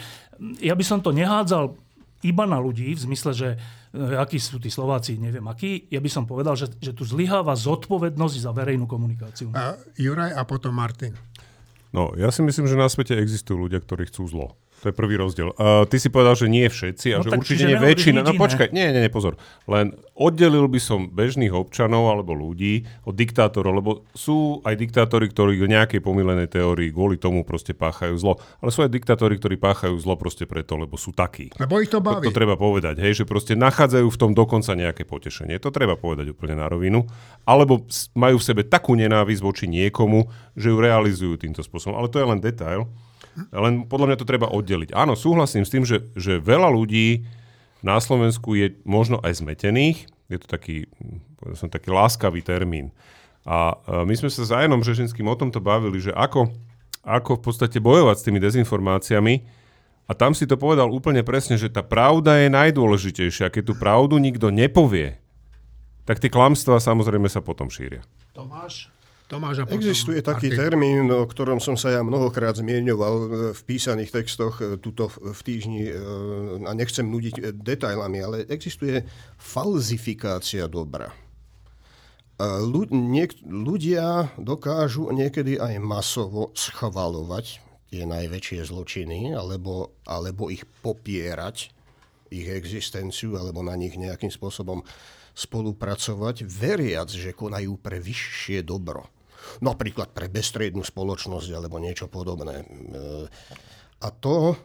[0.59, 1.86] ja by som to nehádzal
[2.25, 3.57] iba na ľudí, v zmysle, že e,
[4.17, 8.35] akí sú tí Slováci, neviem akí, ja by som povedal, že, že tu zlyháva zodpovednosť
[8.41, 9.53] za verejnú komunikáciu.
[9.53, 11.13] A Juraj a potom Martin.
[11.93, 14.47] No, ja si myslím, že na svete existujú ľudia, ktorí chcú zlo.
[14.77, 15.57] To je prvý rozdiel.
[15.57, 18.21] Uh, ty si povedal, že nie všetci a no, že určite nie väčšina.
[18.21, 19.33] No počkaj, nie, nie, nie, pozor.
[19.65, 25.57] Len oddelil by som bežných občanov alebo ľudí od diktátorov, lebo sú aj diktátori, ktorí
[25.57, 28.37] v nejakej pomílenej teórii kvôli tomu proste páchajú zlo.
[28.61, 31.49] Ale sú aj diktátori, ktorí páchajú zlo proste preto, lebo sú takí.
[31.57, 32.29] Lebo ich to baví.
[32.29, 35.57] To, to treba povedať, hej, že proste nachádzajú v tom dokonca nejaké potešenie.
[35.57, 37.01] To treba povedať úplne na rovinu.
[37.49, 37.81] Alebo
[38.13, 41.97] majú v sebe takú nenávisť voči niekomu, že ju realizujú týmto spôsobom.
[41.97, 42.85] Ale to je len detail.
[43.37, 44.95] Len podľa mňa to treba oddeliť.
[44.97, 47.27] Áno, súhlasím s tým, že, že veľa ľudí
[47.85, 50.09] na Slovensku je možno aj zmetených.
[50.27, 50.89] Je to taký,
[51.53, 52.89] som, taký láskavý termín.
[53.47, 56.51] A my sme sa s Ajanom Žežinským o tomto bavili, že ako,
[57.05, 59.33] ako v podstate bojovať s tými dezinformáciami,
[60.07, 63.51] A tam si to povedal úplne presne, že tá pravda je najdôležitejšia.
[63.51, 65.19] Keď tú pravdu nikto nepovie,
[66.07, 68.07] tak tie klamstvá samozrejme sa potom šíria.
[68.31, 68.87] Tomáš?
[69.27, 70.59] Tomáš a potom Existuje taký Martin.
[70.63, 73.15] termín, o ktorom som sa ja mnohokrát zmieňoval
[73.51, 75.93] v písaných textoch e, tuto v týždni e,
[76.63, 79.03] a nechcem nudiť detailami, ale existuje
[79.35, 81.11] falzifikácia dobra.
[83.43, 87.59] Ľudia dokážu niekedy aj masovo schvalovať
[87.91, 91.73] tie najväčšie zločiny, alebo, alebo ich popierať,
[92.31, 94.85] ich existenciu, alebo na nich nejakým spôsobom
[95.33, 99.16] spolupracovať, veriac, že konajú pre vyššie dobro.
[99.63, 102.61] Napríklad pre bestrednú spoločnosť alebo niečo podobné.
[102.61, 102.65] E,
[104.03, 104.55] a to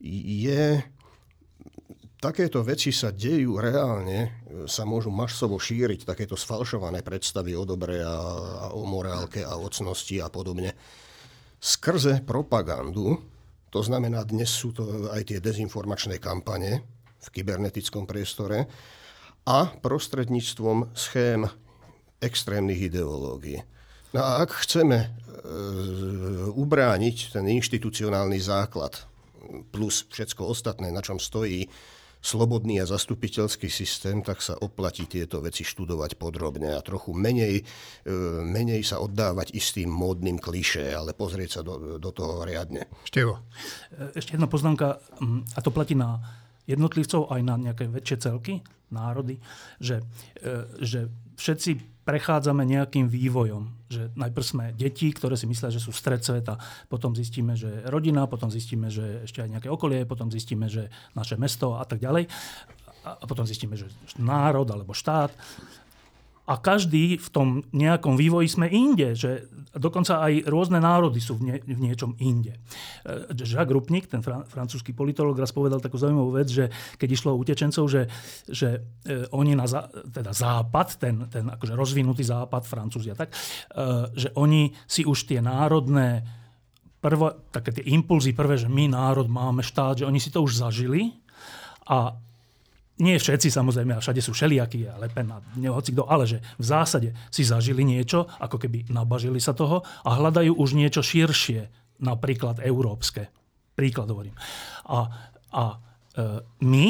[0.00, 0.80] je...
[2.16, 8.08] Takéto veci sa dejú reálne, sa môžu masovo šíriť, takéto sfalšované predstavy o dobre a,
[8.08, 10.72] a o morálke a o cnosti a podobne
[11.60, 13.20] skrze propagandu,
[13.68, 16.84] to znamená, dnes sú to aj tie dezinformačné kampane
[17.20, 18.64] v kybernetickom priestore,
[19.46, 21.46] a prostredníctvom schém
[22.18, 23.62] extrémnych ideológií.
[24.14, 25.08] No a ak chceme e,
[26.54, 29.06] ubrániť ten inštitucionálny základ
[29.70, 31.66] plus všetko ostatné, na čom stojí
[32.26, 38.12] slobodný a zastupiteľský systém, tak sa oplatí tieto veci študovať podrobne a trochu menej, e,
[38.42, 42.90] menej sa oddávať istým módnym kliše, ale pozrieť sa do, do toho riadne.
[43.06, 43.38] Števo.
[43.94, 44.98] E, ešte jedna poznámka,
[45.54, 46.18] a to platí na
[46.66, 48.58] jednotlivcov aj na nejaké väčšie celky,
[48.90, 49.38] národy,
[49.78, 50.02] že,
[50.82, 53.75] že všetci prechádzame nejakým vývojom.
[53.86, 56.58] Že najprv sme deti, ktoré si myslia, že sú stred sveta,
[56.90, 61.38] potom zistíme, že rodina, potom zistíme, že ešte aj nejaké okolie, potom zistíme, že naše
[61.38, 62.26] mesto a tak ďalej.
[63.06, 63.86] A potom zistíme, že
[64.18, 65.30] národ alebo štát
[66.46, 71.42] a každý v tom nejakom vývoji sme inde, že dokonca aj rôzne národy sú v,
[71.50, 72.54] nie, v niečom inde.
[73.02, 77.34] E, Jacques Rupnik, ten fran- francúzsky politolog, raz povedal takú zaujímavú vec, že keď išlo
[77.34, 78.06] o utečencov, že,
[78.46, 83.34] že e, oni na zá, teda západ, ten, ten akože rozvinutý západ, Francúzi a tak,
[83.34, 83.36] e,
[84.14, 86.22] že oni si už tie národné
[87.02, 90.62] prvo, také tie impulzy prvé, že my národ máme štát, že oni si to už
[90.62, 91.10] zažili
[91.86, 92.14] a
[92.96, 95.38] nie všetci samozrejme, a všade sú všelijakí, a Lepen a
[95.68, 100.16] hoci kto, ale že v zásade si zažili niečo, ako keby nabažili sa toho a
[100.16, 101.68] hľadajú už niečo širšie,
[102.00, 103.28] napríklad európske.
[103.76, 104.32] Príklad hovorím.
[104.88, 105.12] A,
[105.52, 105.76] a e,
[106.64, 106.86] my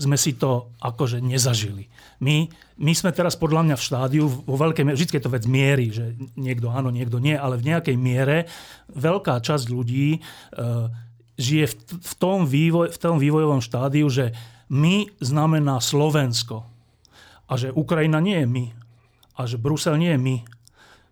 [0.00, 1.92] sme si to akože nezažili.
[2.24, 2.48] My,
[2.80, 5.92] my sme teraz podľa mňa v štádiu vo veľkej miere, vždy je to vec miery,
[5.92, 8.48] že niekto áno, niekto nie, ale v nejakej miere
[8.96, 10.20] veľká časť ľudí e,
[11.36, 14.32] žije v, v, tom vývoj, v tom vývojovom štádiu, že
[14.70, 16.62] my znamená Slovensko.
[17.50, 18.64] A že Ukrajina nie je my.
[19.34, 20.36] A že Brusel nie je my.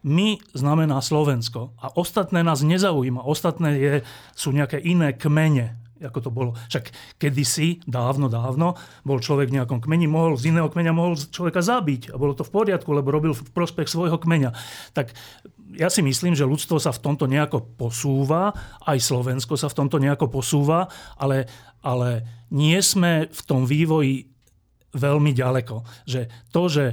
[0.06, 1.74] My znamená Slovensko.
[1.82, 3.26] A ostatné nás nezaujíma.
[3.26, 3.90] Ostatné je,
[4.38, 6.50] sú nejaké iné kmene, ako to bolo.
[6.70, 11.60] Však kedysi, dávno, dávno, bol človek v nejakom kmeni, mohol z iného kmeňa mohol človeka
[11.60, 12.14] zabiť.
[12.14, 14.54] A bolo to v poriadku, lebo robil v prospech svojho kmeňa.
[14.94, 15.12] Tak
[15.76, 18.54] ja si myslím, že ľudstvo sa v tomto nejako posúva,
[18.88, 20.88] aj Slovensko sa v tomto nejako posúva,
[21.20, 21.44] ale,
[21.84, 22.24] ale
[22.54, 24.32] nie sme v tom vývoji
[24.96, 25.84] veľmi ďaleko.
[26.08, 26.84] Že to, že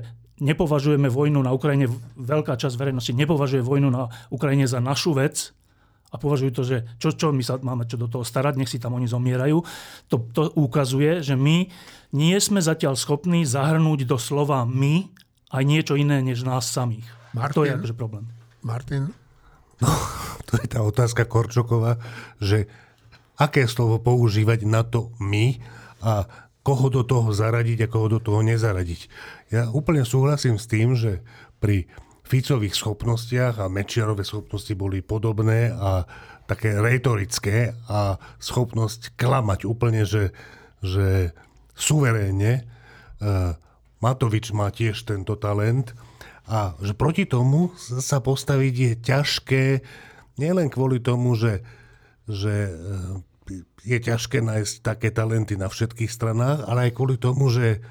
[0.44, 1.88] nepovažujeme vojnu na Ukrajine,
[2.20, 5.56] veľká časť verejnosti nepovažuje vojnu na Ukrajine za našu vec
[6.16, 8.80] a považujú to, že čo, čo my sa máme čo do toho starať, nech si
[8.80, 9.60] tam oni zomierajú.
[10.08, 11.68] To, to ukazuje, že my
[12.16, 15.12] nie sme zatiaľ schopní zahrnúť do slova my
[15.52, 17.04] aj niečo iné než nás samých.
[17.36, 18.26] Martin, to je akože problém.
[18.64, 19.12] Martin?
[19.84, 19.92] No,
[20.48, 22.00] to je tá otázka Korčoková,
[22.40, 22.72] že
[23.36, 25.60] aké slovo používať na to my
[26.00, 26.24] a
[26.66, 29.12] koho do toho zaradiť a koho do toho nezaradiť.
[29.52, 31.22] Ja úplne súhlasím s tým, že
[31.60, 31.92] pri
[32.26, 36.10] Ficových schopnostiach a Mečiarové schopnosti boli podobné a
[36.50, 40.34] také retorické a schopnosť klamať úplne, že,
[40.82, 41.34] že
[41.78, 42.66] suverénne.
[43.22, 43.54] Uh,
[44.02, 45.94] Matovič má tiež tento talent
[46.46, 49.64] a že proti tomu sa postaviť je ťažké
[50.38, 51.66] nielen kvôli tomu, že
[52.26, 57.86] že eh, je ťažké nájsť také talenty na všetkých stranách, ale aj kvôli tomu, že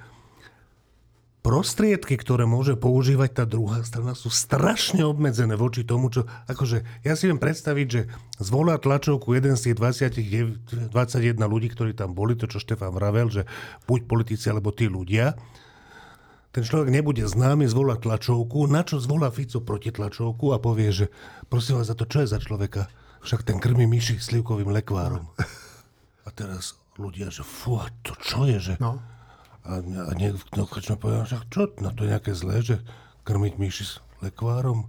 [1.45, 6.25] prostriedky, ktoré môže používať tá druhá strana, sú strašne obmedzené voči tomu, čo...
[6.49, 8.09] Akože, ja si viem predstaviť, že
[8.41, 13.29] zvolá tlačovku jeden z tých 20, 21 ľudí, ktorí tam boli, to čo Štefan vravel,
[13.29, 13.45] že
[13.85, 15.37] buď politici, alebo tí ľudia,
[16.55, 21.07] ten človek nebude známy, zvolá tlačovku, na čo zvolá Fico proti tlačovku a povie, že
[21.53, 22.89] prosím vás za to, čo je za človeka?
[23.21, 25.29] Však ten krmi myši slivkovým lekvárom.
[26.25, 28.75] A teraz ľudia, že fú, to čo je, že...
[28.81, 28.97] No.
[29.65, 32.77] A, a niekto no, ma povedal, že čo, na to je nejaké zlé, že
[33.25, 34.85] krmiť myši s lekvárom,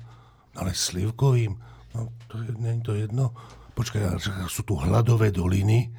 [0.55, 1.55] ale slivkovým.
[1.95, 3.31] No, to je, nie je to jedno.
[3.75, 4.19] počkaj,
[4.51, 5.91] sú tu hladové doliny.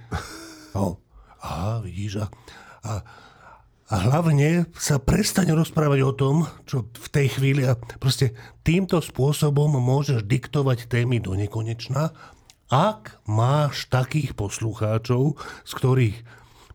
[0.76, 1.00] No,
[1.40, 2.26] aha, vidíš, a,
[2.84, 2.92] a,
[3.88, 9.72] a hlavne sa prestaň rozprávať o tom, čo v tej chvíli a proste týmto spôsobom
[9.80, 12.12] môžeš diktovať témy do nekonečna,
[12.68, 16.16] ak máš takých poslucháčov, z ktorých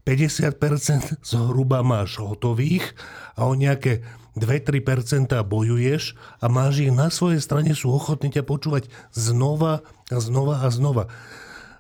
[0.04, 2.98] 50% zhruba máš hotových
[3.38, 4.02] a o nejaké
[4.40, 10.64] 2-3% bojuješ a máš ich na svojej strane, sú ochotní ťa počúvať znova a znova
[10.64, 11.12] a znova.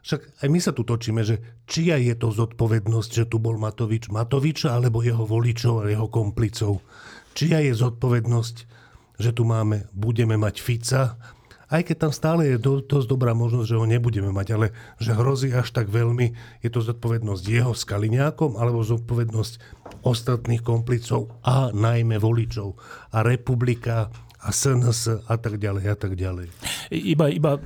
[0.02, 4.10] Však aj my sa tu točíme, že čia je to zodpovednosť, že tu bol Matovič
[4.10, 6.82] Matoviča alebo jeho voličov a jeho komplicov.
[7.38, 8.56] Čia je zodpovednosť,
[9.22, 11.22] že tu máme, budeme mať Fica
[11.72, 14.68] aj keď tam stále je do, dosť dobrá možnosť, že ho nebudeme mať, ale
[15.00, 19.54] že hrozí až tak veľmi, je to zodpovednosť jeho s Kaliňákom alebo zodpovednosť
[20.04, 22.76] ostatných komplicov a najmä voličov.
[23.16, 24.12] A republika
[24.42, 26.50] a SNS a tak ďalej a tak ďalej.
[26.90, 27.62] Iba, iba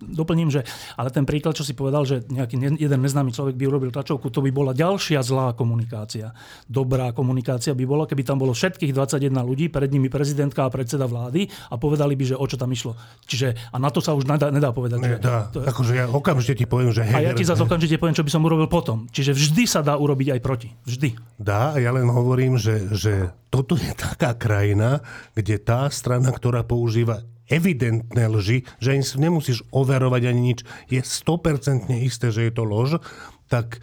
[0.00, 0.64] doplním, že
[0.96, 4.40] ale ten príklad, čo si povedal, že nejaký jeden neznámy človek by urobil tlačovku, to
[4.40, 6.32] by bola ďalšia zlá komunikácia.
[6.64, 11.04] Dobrá komunikácia by bola, keby tam bolo všetkých 21 ľudí, pred nimi prezidentka a predseda
[11.04, 12.96] vlády a povedali by, že o čo tam išlo.
[13.28, 15.04] Čiže, a na to sa už nedá, nedá povedať.
[15.04, 15.52] Že, dá.
[15.52, 15.66] To je...
[15.68, 17.04] Akože ja okamžite ti poviem, že...
[17.04, 19.04] Heger, a ja ti zase okamžite poviem, čo by som urobil potom.
[19.12, 20.72] Čiže vždy sa dá urobiť aj proti.
[20.88, 21.20] Vždy.
[21.36, 25.00] Dá, ja len hovorím, že, že toto je taká krajina,
[25.32, 31.90] kde tá strana, ktorá používa evidentné lži, že im nemusíš overovať ani nič, je 100%
[32.04, 33.02] isté, že je to lož,
[33.50, 33.82] tak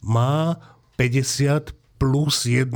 [0.00, 0.56] má
[0.96, 2.74] 50 plus 1-2%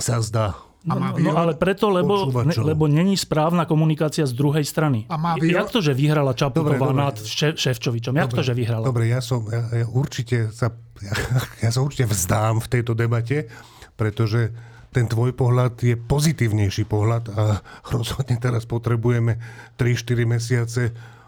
[0.00, 0.56] sa zdá.
[0.88, 5.04] No, no ale preto, lebo, ne, lebo není správna komunikácia z druhej strany.
[5.10, 5.58] A má výho...
[5.58, 7.18] Jak to, že vyhrala Čaputová nad
[7.58, 8.16] Ševčovičom?
[8.16, 8.84] Jak dobre, to, že vyhrala?
[8.86, 10.72] Dobre, ja som ja, ja určite sa,
[11.04, 11.12] ja,
[11.68, 13.50] ja sa určite vzdám v tejto debate,
[13.98, 14.54] pretože
[14.88, 17.60] ten tvoj pohľad je pozitívnejší pohľad a
[17.94, 19.36] rozhodne teraz potrebujeme
[19.76, 20.82] 3-4 mesiace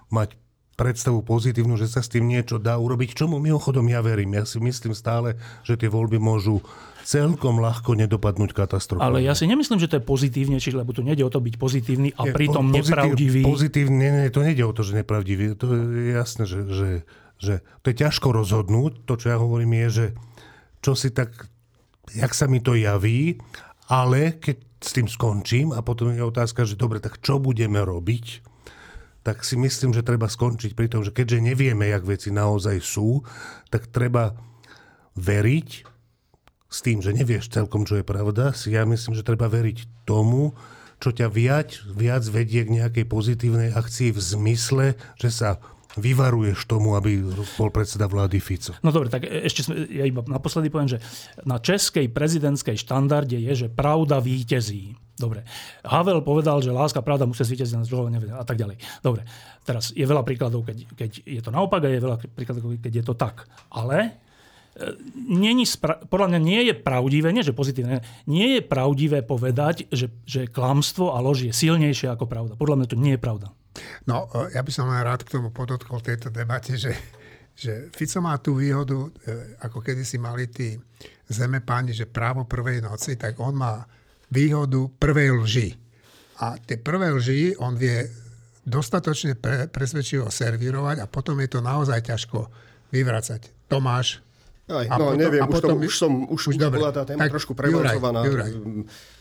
[0.08, 0.40] mať
[0.80, 4.32] predstavu pozitívnu, že sa s tým niečo dá urobiť, čomu mimochodom ja verím.
[4.40, 6.64] Ja si myslím stále, že tie voľby môžu
[7.04, 9.04] celkom ľahko nedopadnúť katastrofálne.
[9.04, 12.16] Ale ja si nemyslím, že to je pozitívnejšie, lebo tu nejde o to byť pozitívny
[12.16, 13.40] a je, pritom pozitív, nepravdivý.
[13.44, 15.52] Pozitívne, nie, to nejde o to, že nepravdivý.
[15.60, 16.88] To je jasné, že, že,
[17.36, 17.54] že
[17.84, 19.04] to je ťažko rozhodnúť.
[19.04, 20.06] To, čo ja hovorím, je, že
[20.80, 21.49] čo si tak
[22.14, 23.38] jak sa mi to javí,
[23.90, 28.46] ale keď s tým skončím a potom je otázka, že dobre, tak čo budeme robiť,
[29.20, 33.20] tak si myslím, že treba skončiť pri tom, že keďže nevieme, jak veci naozaj sú,
[33.68, 34.32] tak treba
[35.20, 35.68] veriť
[36.70, 40.56] s tým, že nevieš celkom, čo je pravda, si ja myslím, že treba veriť tomu,
[41.02, 44.86] čo ťa viac, viac vedie k nejakej pozitívnej akcii v zmysle,
[45.20, 45.60] že sa
[45.98, 47.24] vyvaruješ tomu, aby
[47.58, 48.76] bol predseda vlády Fico?
[48.84, 51.02] No dobre, tak ešte sme, ja iba naposledy poviem, že
[51.42, 54.94] na českej prezidentskej štandarde je, že pravda víťazí.
[55.20, 55.44] Dobre.
[55.84, 58.80] Havel povedal, že láska, pravda musia zvýťaziť na druhého a tak ďalej.
[59.04, 59.28] Dobre.
[59.68, 63.04] Teraz je veľa príkladov, keď, keď je to naopak a je veľa príkladov, keď je
[63.04, 63.44] to tak.
[63.68, 64.10] Ale e,
[65.20, 70.08] není spra- podľa mňa nie je pravdivé, nie že pozitívne, nie je pravdivé povedať, že,
[70.24, 72.56] že klamstvo a lož je silnejšie ako pravda.
[72.56, 73.52] Podľa mňa to nie je pravda.
[74.06, 76.92] No, e, ja by som len rád k tomu podotkol tejto debate, že,
[77.54, 79.08] že Fico má tú výhodu, e,
[79.64, 80.76] ako kedy si mali tí
[81.30, 83.86] zemepáni, že právo prvej noci, tak on má
[84.30, 85.68] výhodu prvej lži.
[86.40, 88.08] A tie prvé lži on vie
[88.64, 92.48] dostatočne pre, presvedčivo servírovať a potom je to naozaj ťažko
[92.94, 93.70] vyvracať.
[93.70, 94.22] Tomáš,
[94.70, 97.02] aj, a no potom, neviem, a už, potom, už som, už, už, už bola tá
[97.02, 98.22] téma tak, trošku prevalcovaná.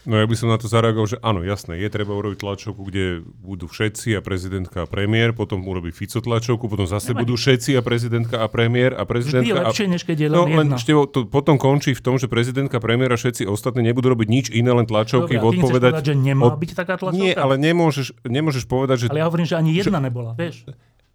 [0.08, 3.26] No ja by som na to zareagoval, že áno, jasné, je treba urobiť tlačovku, kde
[3.26, 7.22] budú všetci a prezidentka a premiér, potom urobí Fico tlačovku, potom zase Nevadí.
[7.28, 9.44] budú všetci a prezidentka a premiér a prezidentka.
[9.44, 12.16] Vždy je lepšie, než keď je len no, len števo, to potom končí v tom,
[12.16, 15.94] že prezidentka, premiér a všetci ostatní nebudú robiť nič iné, len tlačovky, Dobre, odpovedať.
[16.00, 16.58] Povedať, že nemá od...
[16.58, 17.20] byť taká tlačovka?
[17.20, 19.06] Nie, ale nemôžeš, nemôžeš povedať, že...
[19.12, 20.06] Ale ja hovorím, že ani jedna že...
[20.08, 20.64] nebola, vieš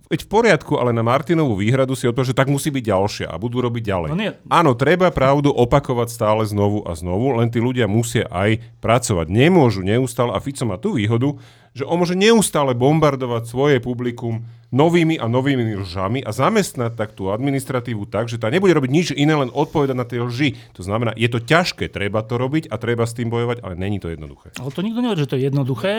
[0.08, 3.36] veď v poriadku, ale na Martinovú výhradu si odpovedal, že tak musí byť ďalšia a
[3.40, 4.10] budú robiť ďalej.
[4.12, 4.32] No nie.
[4.52, 9.26] Áno, treba pravdu opakovať stále znovu a znovu, len tí ľudia musia aj pracovať.
[9.32, 11.36] Nemôžu neustále, a Fico má tú výhodu,
[11.74, 17.30] že on môže neustále bombardovať svoje publikum novými a novými lžami a zamestnať tak tú
[17.30, 20.58] administratívu tak, že tá nebude robiť nič iné, len odpovedať na tie lži.
[20.74, 24.02] To znamená, je to ťažké, treba to robiť a treba s tým bojovať, ale není
[24.02, 24.54] to jednoduché.
[24.58, 25.92] Ale to nikto nehovorí, že to je jednoduché,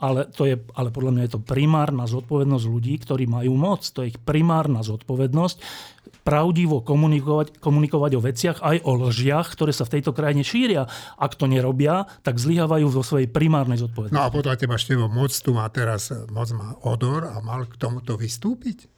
[0.00, 3.84] ale, to je, ale podľa mňa je to primárna zodpovednosť ľudí, ktorí majú moc.
[3.92, 5.56] To je ich primárna zodpovednosť
[6.22, 10.86] pravdivo komunikovať, komunikovať o veciach, aj o lžiach, ktoré sa v tejto krajine šíria.
[11.18, 14.14] Ak to nerobia, tak zlyhávajú vo svojej primárnej zodpovednosti.
[14.14, 17.74] No a podľa teba, Števo, moc tu má teraz, moc má odor a mal k
[17.74, 18.92] tomuto vystúpiť?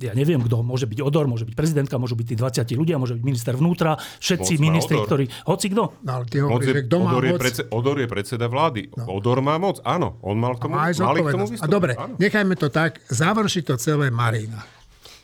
[0.00, 3.20] ja neviem, kto môže byť Odor, môže byť prezidentka, môžu byť tí 20 ľudia, môže
[3.20, 5.06] byť minister vnútra, všetci Moc ministri, Odor.
[5.08, 5.24] ktorí...
[5.44, 5.82] Hoci kto.
[6.00, 8.82] No, ale ty hovoríš, že kto má Odor, je moc, predse, Odor je predseda vlády.
[8.96, 9.04] No.
[9.12, 10.16] Odor má moc, áno.
[10.24, 11.52] On mal k tomu, aj mali k tomu zodpovednosť.
[11.52, 11.72] A vystúpiť.
[11.72, 12.14] dobre, áno.
[12.16, 14.77] nechajme to tak, završi to celé Marina.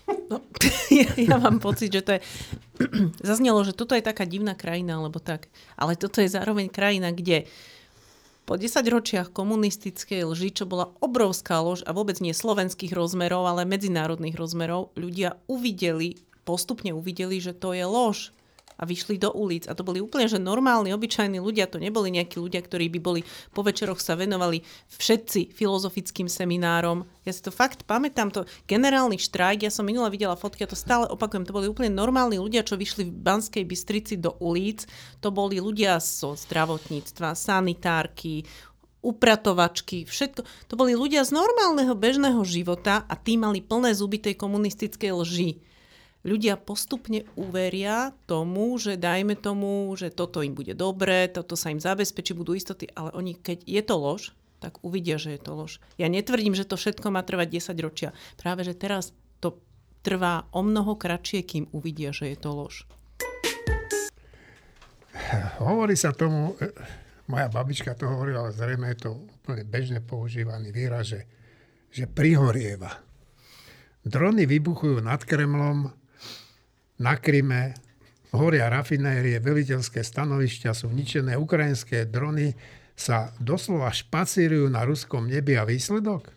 [0.05, 0.41] No,
[0.93, 2.21] ja, ja mám pocit, že to je...
[3.29, 5.49] Zaznelo, že toto je taká divná krajina, alebo tak.
[5.79, 7.49] Ale toto je zároveň krajina, kde
[8.45, 13.65] po 10 ročiach komunistickej lži, čo bola obrovská lož a vôbec nie slovenských rozmerov, ale
[13.65, 18.37] medzinárodných rozmerov, ľudia uvideli, postupne uvideli, že to je lož
[18.85, 19.65] a vyšli do ulic.
[19.65, 21.73] A to boli úplne že normálni, obyčajní ľudia.
[21.73, 23.21] To neboli nejakí ľudia, ktorí by boli
[23.57, 24.61] po večeroch sa venovali
[24.93, 27.09] všetci filozofickým seminárom.
[27.25, 30.77] Ja si to fakt pamätám, to generálny štrajk, ja som minula videla fotky, ja to
[30.77, 34.85] stále opakujem, to boli úplne normálni ľudia, čo vyšli v Banskej Bystrici do ulic.
[35.25, 38.45] To boli ľudia zo zdravotníctva, sanitárky,
[39.01, 40.45] upratovačky, všetko.
[40.45, 45.74] To boli ľudia z normálneho bežného života a tí mali plné zuby tej komunistickej lži
[46.25, 51.79] ľudia postupne uveria tomu, že dajme tomu, že toto im bude dobre, toto sa im
[51.79, 55.77] zabezpečí, budú istoty, ale oni, keď je to lož, tak uvidia, že je to lož.
[56.01, 58.17] Ja netvrdím, že to všetko má trvať 10 ročia.
[58.41, 59.13] Práve, že teraz
[59.45, 59.61] to
[60.01, 62.89] trvá o mnoho kratšie, kým uvidia, že je to lož.
[65.61, 66.73] Hovorí sa tomu, e,
[67.29, 71.21] moja babička to hovorila, ale zrejme je to úplne bežne používaný výraz, že,
[71.93, 73.05] že prihorieva.
[74.05, 75.93] Drony vybuchujú nad Kremlom,
[76.99, 77.75] na Kryme,
[78.35, 82.55] horia rafinérie, veliteľské stanovišťa sú ničené, ukrajinské drony
[82.95, 86.31] sa doslova špacírujú na ruskom nebi a výsledok?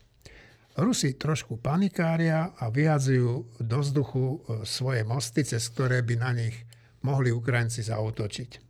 [0.77, 6.53] Rusi trošku panikária a vyhadzujú do vzduchu e, svoje mosty, cez ktoré by na nich
[7.01, 8.61] mohli Ukrajinci zautočiť.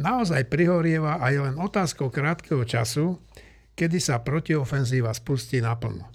[0.00, 3.20] Naozaj prihorieva a je len otázkou krátkeho času,
[3.76, 6.08] kedy sa protiofenzíva spustí naplno.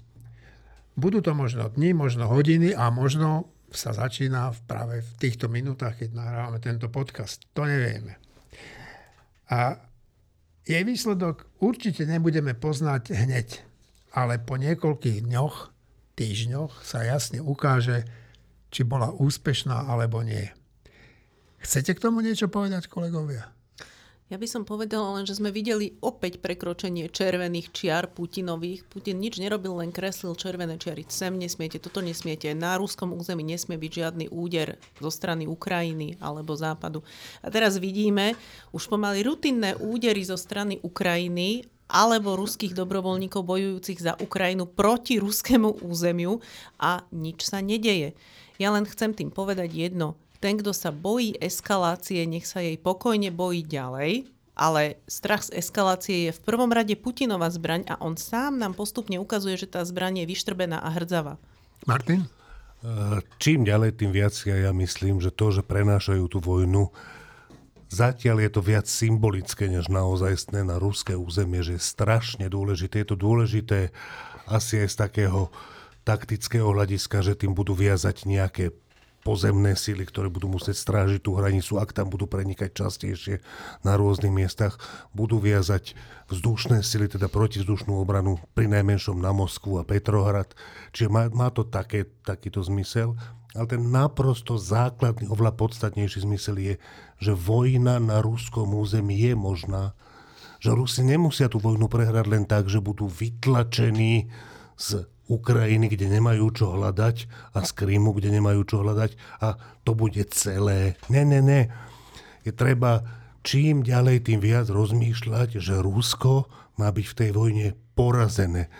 [0.98, 6.16] Budú to možno dni, možno hodiny a možno sa začína práve v týchto minútach, keď
[6.16, 7.44] nahrávame tento podcast.
[7.52, 8.18] To nevieme.
[9.52, 9.78] A
[10.66, 13.62] jej výsledok určite nebudeme poznať hneď,
[14.10, 15.70] ale po niekoľkých dňoch,
[16.18, 18.02] týždňoch sa jasne ukáže,
[18.74, 20.50] či bola úspešná alebo nie.
[21.62, 23.55] Chcete k tomu niečo povedať, kolegovia?
[24.26, 28.82] Ja by som povedala len, že sme videli opäť prekročenie červených čiar Putinových.
[28.90, 31.06] Putin nič nerobil, len kreslil červené čiary.
[31.06, 32.50] Sem nesmiete, toto nesmiete.
[32.50, 37.06] Na ruskom území nesmie byť žiadny úder zo strany Ukrajiny alebo Západu.
[37.38, 38.34] A teraz vidíme
[38.74, 45.86] už pomaly rutinné údery zo strany Ukrajiny alebo ruských dobrovoľníkov bojujúcich za Ukrajinu proti ruskému
[45.86, 46.42] územiu
[46.82, 48.18] a nič sa nedeje.
[48.58, 53.32] Ja len chcem tým povedať jedno ten, kto sa bojí eskalácie, nech sa jej pokojne
[53.32, 58.56] bojí ďalej, ale strach z eskalácie je v prvom rade Putinova zbraň a on sám
[58.56, 61.36] nám postupne ukazuje, že tá zbraň je vyštrbená a hrdzavá.
[61.84, 62.24] Martin?
[63.36, 66.88] Čím ďalej, tým viac ja, ja myslím, že to, že prenášajú tú vojnu,
[67.92, 73.02] zatiaľ je to viac symbolické, než naozajstné na ruské územie, že je strašne dôležité.
[73.02, 73.90] Je to dôležité
[74.46, 75.40] asi aj z takého
[76.06, 78.70] taktického hľadiska, že tým budú viazať nejaké
[79.26, 83.42] pozemné síly, ktoré budú musieť strážiť tú hranicu, ak tam budú prenikať častejšie
[83.82, 84.78] na rôznych miestach,
[85.10, 85.98] budú viazať
[86.30, 90.54] vzdušné sily, teda protivzdušnú obranu, pri najmenšom na Moskvu a Petrohrad.
[90.94, 93.18] Čiže má, má to také, takýto zmysel.
[93.58, 96.74] Ale ten naprosto základný, oveľa podstatnejší zmysel je,
[97.18, 99.98] že vojna na ruskom území je možná.
[100.62, 104.28] Že Rusi nemusia tú vojnu prehrať len tak, že budú vytlačení
[104.76, 107.16] z Ukrajiny, kde nemajú čo hľadať
[107.54, 110.94] a z Krímu, kde nemajú čo hľadať a to bude celé.
[111.10, 111.66] Ne, ne, ne.
[112.46, 113.02] Je treba
[113.42, 116.46] čím ďalej, tým viac rozmýšľať, že Rusko
[116.78, 117.66] má byť v tej vojne
[117.98, 118.70] porazené.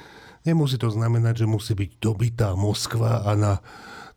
[0.47, 3.59] Nemusí to znamenať, že musí byť dobitá Moskva a na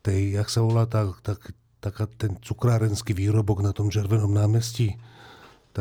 [0.05, 1.41] tej, jak sa volá, tak, tak,
[1.81, 4.93] taká ten cukrárenský výrobok na tom červenom námestí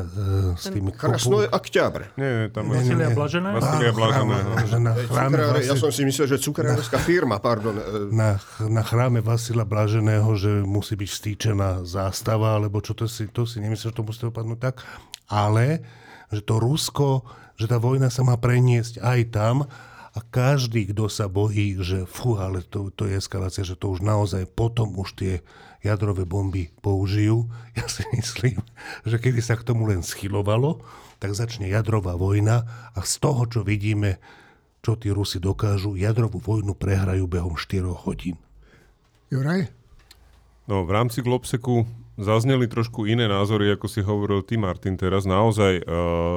[0.04, 0.22] tá,
[0.54, 2.14] s tými Krasnoj Okťabr.
[2.14, 3.16] Nie, tam Nie, Vasilia nie.
[3.16, 3.54] Blaženého?
[3.56, 4.50] Vasilia Blaženého.
[4.62, 7.74] Že na chráme, Cukráre, ja Vasi- som si myslel, že cukrárenská firma, pardon.
[7.74, 13.26] e, na, na chráme Vasila Blaženého, že musí byť vstýčená zástava, alebo čo to si,
[13.26, 14.84] to si nemyslím, že to musí dopadnúť tak,
[15.26, 15.82] ale
[16.28, 17.24] že to Rusko,
[17.56, 19.56] že tá vojna sa má preniesť aj tam
[20.12, 24.00] a každý, kto sa bojí, že fú, ale to, to je eskalácia, že to už
[24.00, 25.34] naozaj potom už tie
[25.82, 27.46] jadrové bomby použijú.
[27.78, 28.58] Ja si myslím,
[29.06, 30.82] že kedy sa k tomu len schylovalo,
[31.18, 34.22] tak začne jadrová vojna a z toho, čo vidíme,
[34.82, 38.38] čo tí Rusi dokážu, jadrovú vojnu prehrajú behom 4 hodín.
[39.28, 39.68] Juraj?
[40.68, 45.24] No, v rámci Globseku zazneli trošku iné názory, ako si hovoril ty, Martin, teraz.
[45.24, 45.82] Naozaj, e,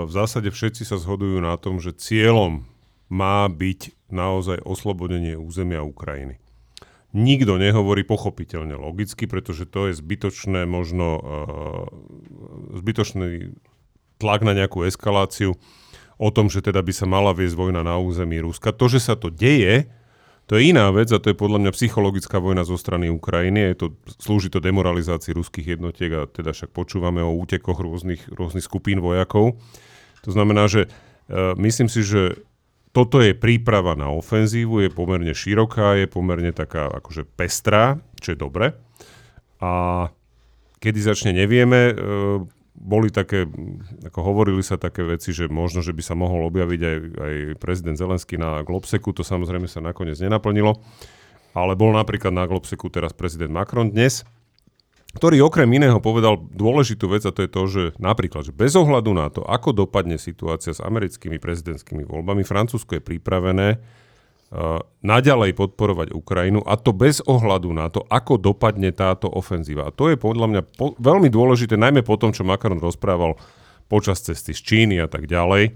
[0.07, 2.63] v zásade všetci sa zhodujú na tom, že cieľom
[3.11, 6.39] má byť naozaj oslobodenie územia Ukrajiny.
[7.11, 11.85] Nikto nehovorí pochopiteľne logicky, pretože to je zbytočné možno uh,
[12.79, 13.55] zbytočný
[14.21, 15.59] tlak na nejakú eskaláciu
[16.21, 18.69] o tom, že teda by sa mala viesť vojna na území Ruska.
[18.71, 19.89] To, že sa to deje,
[20.45, 23.73] to je iná vec a to je podľa mňa psychologická vojna zo strany Ukrajiny.
[23.73, 23.87] Je to,
[24.21, 29.57] slúži to demoralizácii ruských jednotiek a teda však počúvame o útekoch rôznych, rôznych skupín vojakov.
[30.21, 32.37] To znamená, že uh, myslím si, že
[32.91, 38.37] toto je príprava na ofenzívu, je pomerne široká, je pomerne taká akože pestrá, čo je
[38.37, 38.75] dobre.
[39.63, 40.07] A
[40.83, 41.95] kedy začne, nevieme.
[41.95, 42.43] Uh,
[42.81, 43.45] boli také,
[44.01, 47.93] ako hovorili sa také veci, že možno, že by sa mohol objaviť aj, aj prezident
[47.93, 50.81] Zelensky na Globseku, to samozrejme sa nakoniec nenaplnilo,
[51.53, 54.25] ale bol napríklad na Globseku teraz prezident Macron dnes,
[55.11, 59.11] ktorý okrem iného povedal dôležitú vec a to je to, že napríklad, že bez ohľadu
[59.11, 63.79] na to, ako dopadne situácia s americkými prezidentskými voľbami, Francúzsko je pripravené
[64.51, 69.87] Uh, naďalej podporovať Ukrajinu a to bez ohľadu na to, ako dopadne táto ofenzíva.
[69.87, 73.39] A to je podľa mňa po, veľmi dôležité, najmä po tom, čo Macron rozprával
[73.87, 75.71] počas cesty z Číny a tak ďalej.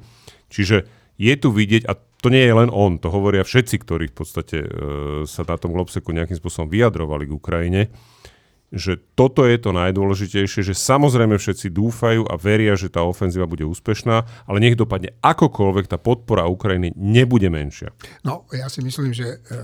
[0.51, 4.15] Čiže je tu vidieť, a to nie je len on, to hovoria všetci, ktorí v
[4.19, 4.67] podstate uh,
[5.23, 7.81] sa na tom Globseku nejakým spôsobom vyjadrovali k Ukrajine,
[8.75, 13.63] že toto je to najdôležitejšie, že samozrejme všetci dúfajú a veria, že tá ofenzíva bude
[13.63, 17.95] úspešná, ale nech dopadne akokoľvek, tá podpora Ukrajiny nebude menšia.
[18.27, 19.57] No, ja si myslím, že e,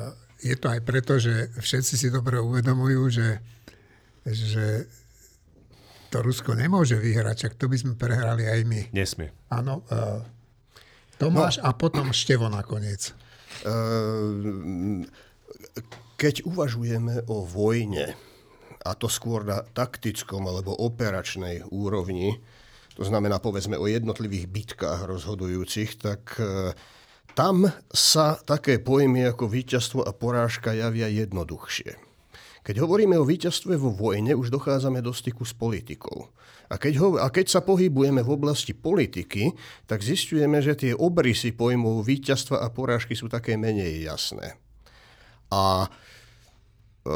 [0.48, 3.28] je to aj preto, že všetci si dobre uvedomujú, že,
[4.24, 4.88] že
[6.08, 8.82] to Rusko nemôže vyhrať, čak to by sme prehrali aj my.
[8.96, 9.36] Nesmie.
[9.52, 9.84] Áno.
[9.92, 10.24] Uh,
[11.20, 11.68] Tomáš no.
[11.68, 13.16] a potom Števo nakoniec.
[13.64, 15.04] Uh,
[16.20, 18.18] keď uvažujeme o vojne,
[18.82, 22.42] a to skôr na taktickom alebo operačnej úrovni,
[22.98, 26.76] to znamená povedzme o jednotlivých bitkách rozhodujúcich, tak e,
[27.38, 32.12] tam sa také pojmy ako víťazstvo a porážka javia jednoduchšie.
[32.62, 36.30] Keď hovoríme o víťazstve vo vojne, už dochádzame do styku s politikou.
[36.70, 39.52] A keď, ho, a keď sa pohybujeme v oblasti politiky,
[39.90, 44.56] tak zistujeme, že tie obrysy pojmov víťazstva a porážky sú také menej jasné.
[45.52, 45.90] A
[47.02, 47.12] e,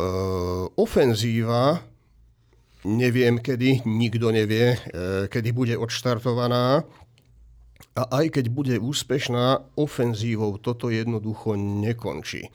[0.76, 1.82] ofenzíva,
[2.86, 4.78] neviem kedy, nikto nevie, e,
[5.28, 6.86] kedy bude odštartovaná.
[7.96, 12.52] A aj keď bude úspešná, ofenzívou toto jednoducho nekončí.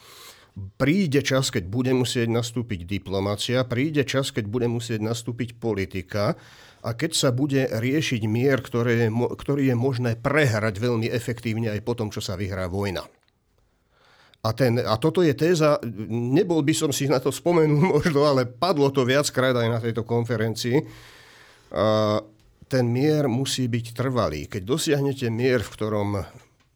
[0.76, 6.37] Príde čas, keď bude musieť nastúpiť diplomácia, príde čas, keď bude musieť nastúpiť politika
[6.85, 11.97] a keď sa bude riešiť mier, ktoré ktorý je možné prehrať veľmi efektívne aj po
[11.97, 13.09] tom, čo sa vyhrá vojna.
[14.41, 15.76] A, ten, a toto je téza,
[16.09, 20.05] nebol by som si na to spomenul možno, ale padlo to viackrát aj na tejto
[20.05, 20.80] konferencii.
[21.76, 22.18] A
[22.70, 24.47] ten mier musí byť trvalý.
[24.47, 26.09] Keď dosiahnete mier, v ktorom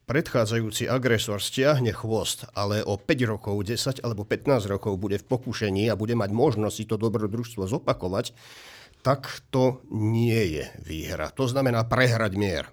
[0.04, 5.88] predchádzajúci agresor stiahne chvost, ale o 5 rokov, 10 alebo 15 rokov bude v pokušení
[5.88, 8.36] a bude mať možnosť si to dobrodružstvo zopakovať,
[9.00, 11.32] tak to nie je výhra.
[11.36, 12.64] To znamená prehrať mier.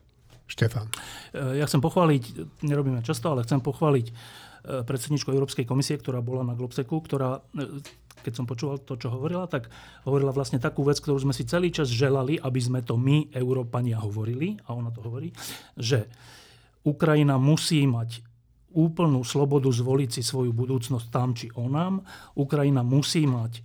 [0.52, 0.92] Štefan.
[1.32, 2.24] Ja chcem pochváliť,
[2.68, 4.12] nerobíme často, ale chcem pochváliť
[4.62, 7.82] predsedničkou Európskej komisie, ktorá bola na Globseku, ktorá e,
[8.22, 9.68] keď som počúval to, čo hovorila, tak
[10.05, 13.97] hovorila vlastne takú vec, ktorú sme si celý čas želali, aby sme to my, Európania,
[13.97, 15.34] hovorili, a ona to hovorí,
[15.74, 16.05] že
[16.86, 18.22] Ukrajina musí mať
[18.72, 21.99] úplnú slobodu zvoliť si svoju budúcnosť tam či onám.
[22.39, 23.62] Ukrajina musí mať e,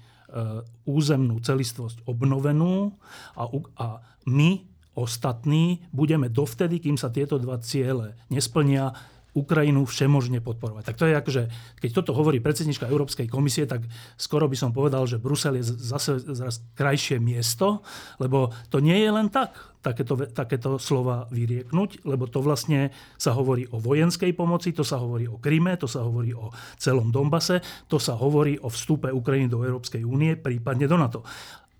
[0.91, 2.91] územnú celistvosť obnovenú
[3.39, 3.45] a,
[3.79, 3.87] a
[4.27, 4.51] my,
[4.99, 8.91] ostatní, budeme dovtedy, kým sa tieto dva ciele nesplnia,
[9.37, 10.83] Ukrajinu všemožne podporovať.
[10.89, 11.43] Tak to je akože,
[11.85, 13.85] keď toto hovorí predsednička Európskej komisie, tak
[14.17, 17.85] skoro by som povedal, že Brusel je zase zase krajšie miesto,
[18.17, 19.53] lebo to nie je len tak,
[19.85, 25.31] takéto, takéto slova vyrieknúť, lebo to vlastne sa hovorí o vojenskej pomoci, to sa hovorí
[25.31, 29.63] o Kryme, to sa hovorí o celom Donbase, to sa hovorí o vstupe Ukrajiny do
[29.63, 31.21] Európskej únie, prípadne do NATO.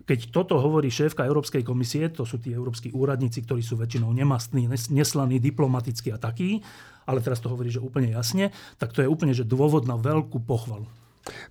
[0.07, 4.71] Keď toto hovorí šéfka Európskej komisie, to sú tí európsky úradníci, ktorí sú väčšinou nemastní,
[4.71, 6.63] neslaní, diplomatickí a takí,
[7.03, 10.39] ale teraz to hovorí, že úplne jasne, tak to je úplne že dôvod na veľkú
[10.47, 10.87] pochvalu.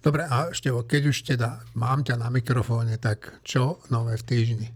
[0.01, 4.69] Dobre, a Števo, keď už teda mám ťa na mikrofóne, tak čo nové v týždni?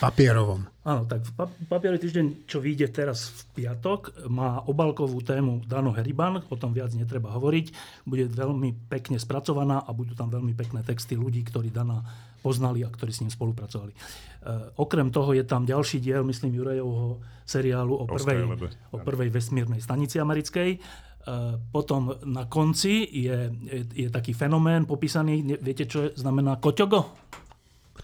[0.00, 0.64] Papierovom.
[0.80, 1.28] Áno, tak
[1.68, 6.96] papierový týždeň, čo vyjde teraz v piatok, má obalkovú tému Dano Heriban, o tom viac
[6.96, 7.66] netreba hovoriť.
[8.08, 12.00] Bude veľmi pekne spracovaná a budú tam veľmi pekné texty ľudí, ktorí Dana
[12.40, 13.92] poznali a ktorí s ním spolupracovali.
[13.92, 13.98] E,
[14.80, 18.40] okrem toho je tam ďalší diel, myslím, Jurejovho seriálu o prvej,
[18.96, 20.70] o prvej vesmírnej stanici americkej.
[20.74, 20.78] E,
[21.68, 27.28] potom na konci je, je, je taký fenomén popísaný, viete, čo znamená koťogo?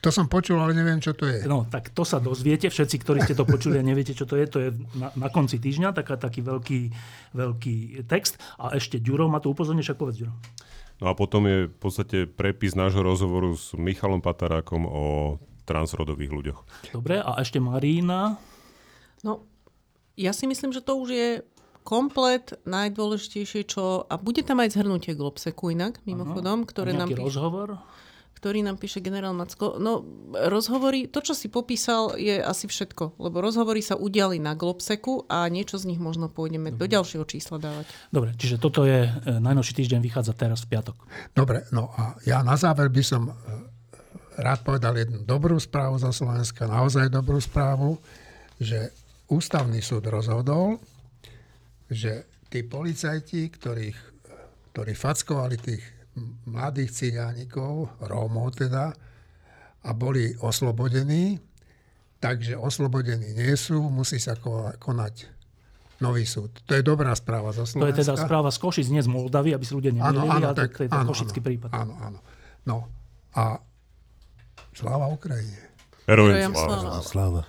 [0.03, 1.47] To som počul, ale neviem, čo to je.
[1.49, 2.69] No, tak to sa dozviete.
[2.69, 5.57] Všetci, ktorí ste to počuli a neviete, čo to je, to je na, na konci
[5.59, 6.81] týždňa, taká, taký veľký,
[7.35, 8.39] veľký text.
[8.61, 10.35] A ešte Ďuro ma to upozorne, však povedz, Ďuro.
[10.97, 15.05] No a potom je v podstate prepis nášho rozhovoru s Michalom Patarákom o
[15.69, 16.61] transrodových ľuďoch.
[16.97, 18.41] Dobre, a ešte Marína.
[19.21, 19.45] No,
[20.17, 21.29] ja si myslím, že to už je
[21.87, 24.09] komplet najdôležitejšie, čo...
[24.09, 27.13] A bude tam aj zhrnutie Globseku inak, mimochodom, ktoré nám...
[27.13, 27.79] Nejaký rozhovor?
[28.37, 29.81] Ktorý nám píše generál Macko.
[29.81, 30.05] No,
[30.37, 35.49] rozhovory, to, čo si popísal, je asi všetko, lebo rozhovory sa udiali na Globseku a
[35.49, 37.89] niečo z nich možno pôjdeme do ďalšieho čísla dávať.
[38.13, 39.11] Dobre, čiže toto je e,
[39.41, 40.97] najnovší týždeň, vychádza teraz v piatok.
[41.33, 43.33] Dobre, no a ja na záver by som e,
[44.37, 47.97] rád povedal jednu dobrú správu za Slovenska, naozaj dobrú správu,
[48.61, 48.93] že
[49.33, 50.77] ústavný súd rozhodol,
[51.89, 53.99] že tí policajti, ktorých,
[54.77, 55.96] ktorí fackovali tých
[56.49, 58.93] mladých cigánikov, Rómov teda,
[59.87, 61.39] a boli oslobodení,
[62.19, 64.35] takže oslobodení nie sú, musí sa
[64.81, 65.15] konať
[66.01, 66.53] nový súd.
[66.69, 67.81] To je dobrá správa za Slovenska.
[67.81, 70.77] To je teda správa z Košic, nie z Moldavy, aby si ľudia nemýlili, ale tak,
[70.77, 71.69] to je ten košický áno, prípad.
[71.73, 72.19] Áno, áno.
[72.69, 72.77] No
[73.33, 73.61] a
[74.77, 75.73] sláva Ukrajine.
[76.05, 77.01] Herojem sláva.
[77.01, 77.43] Sláva.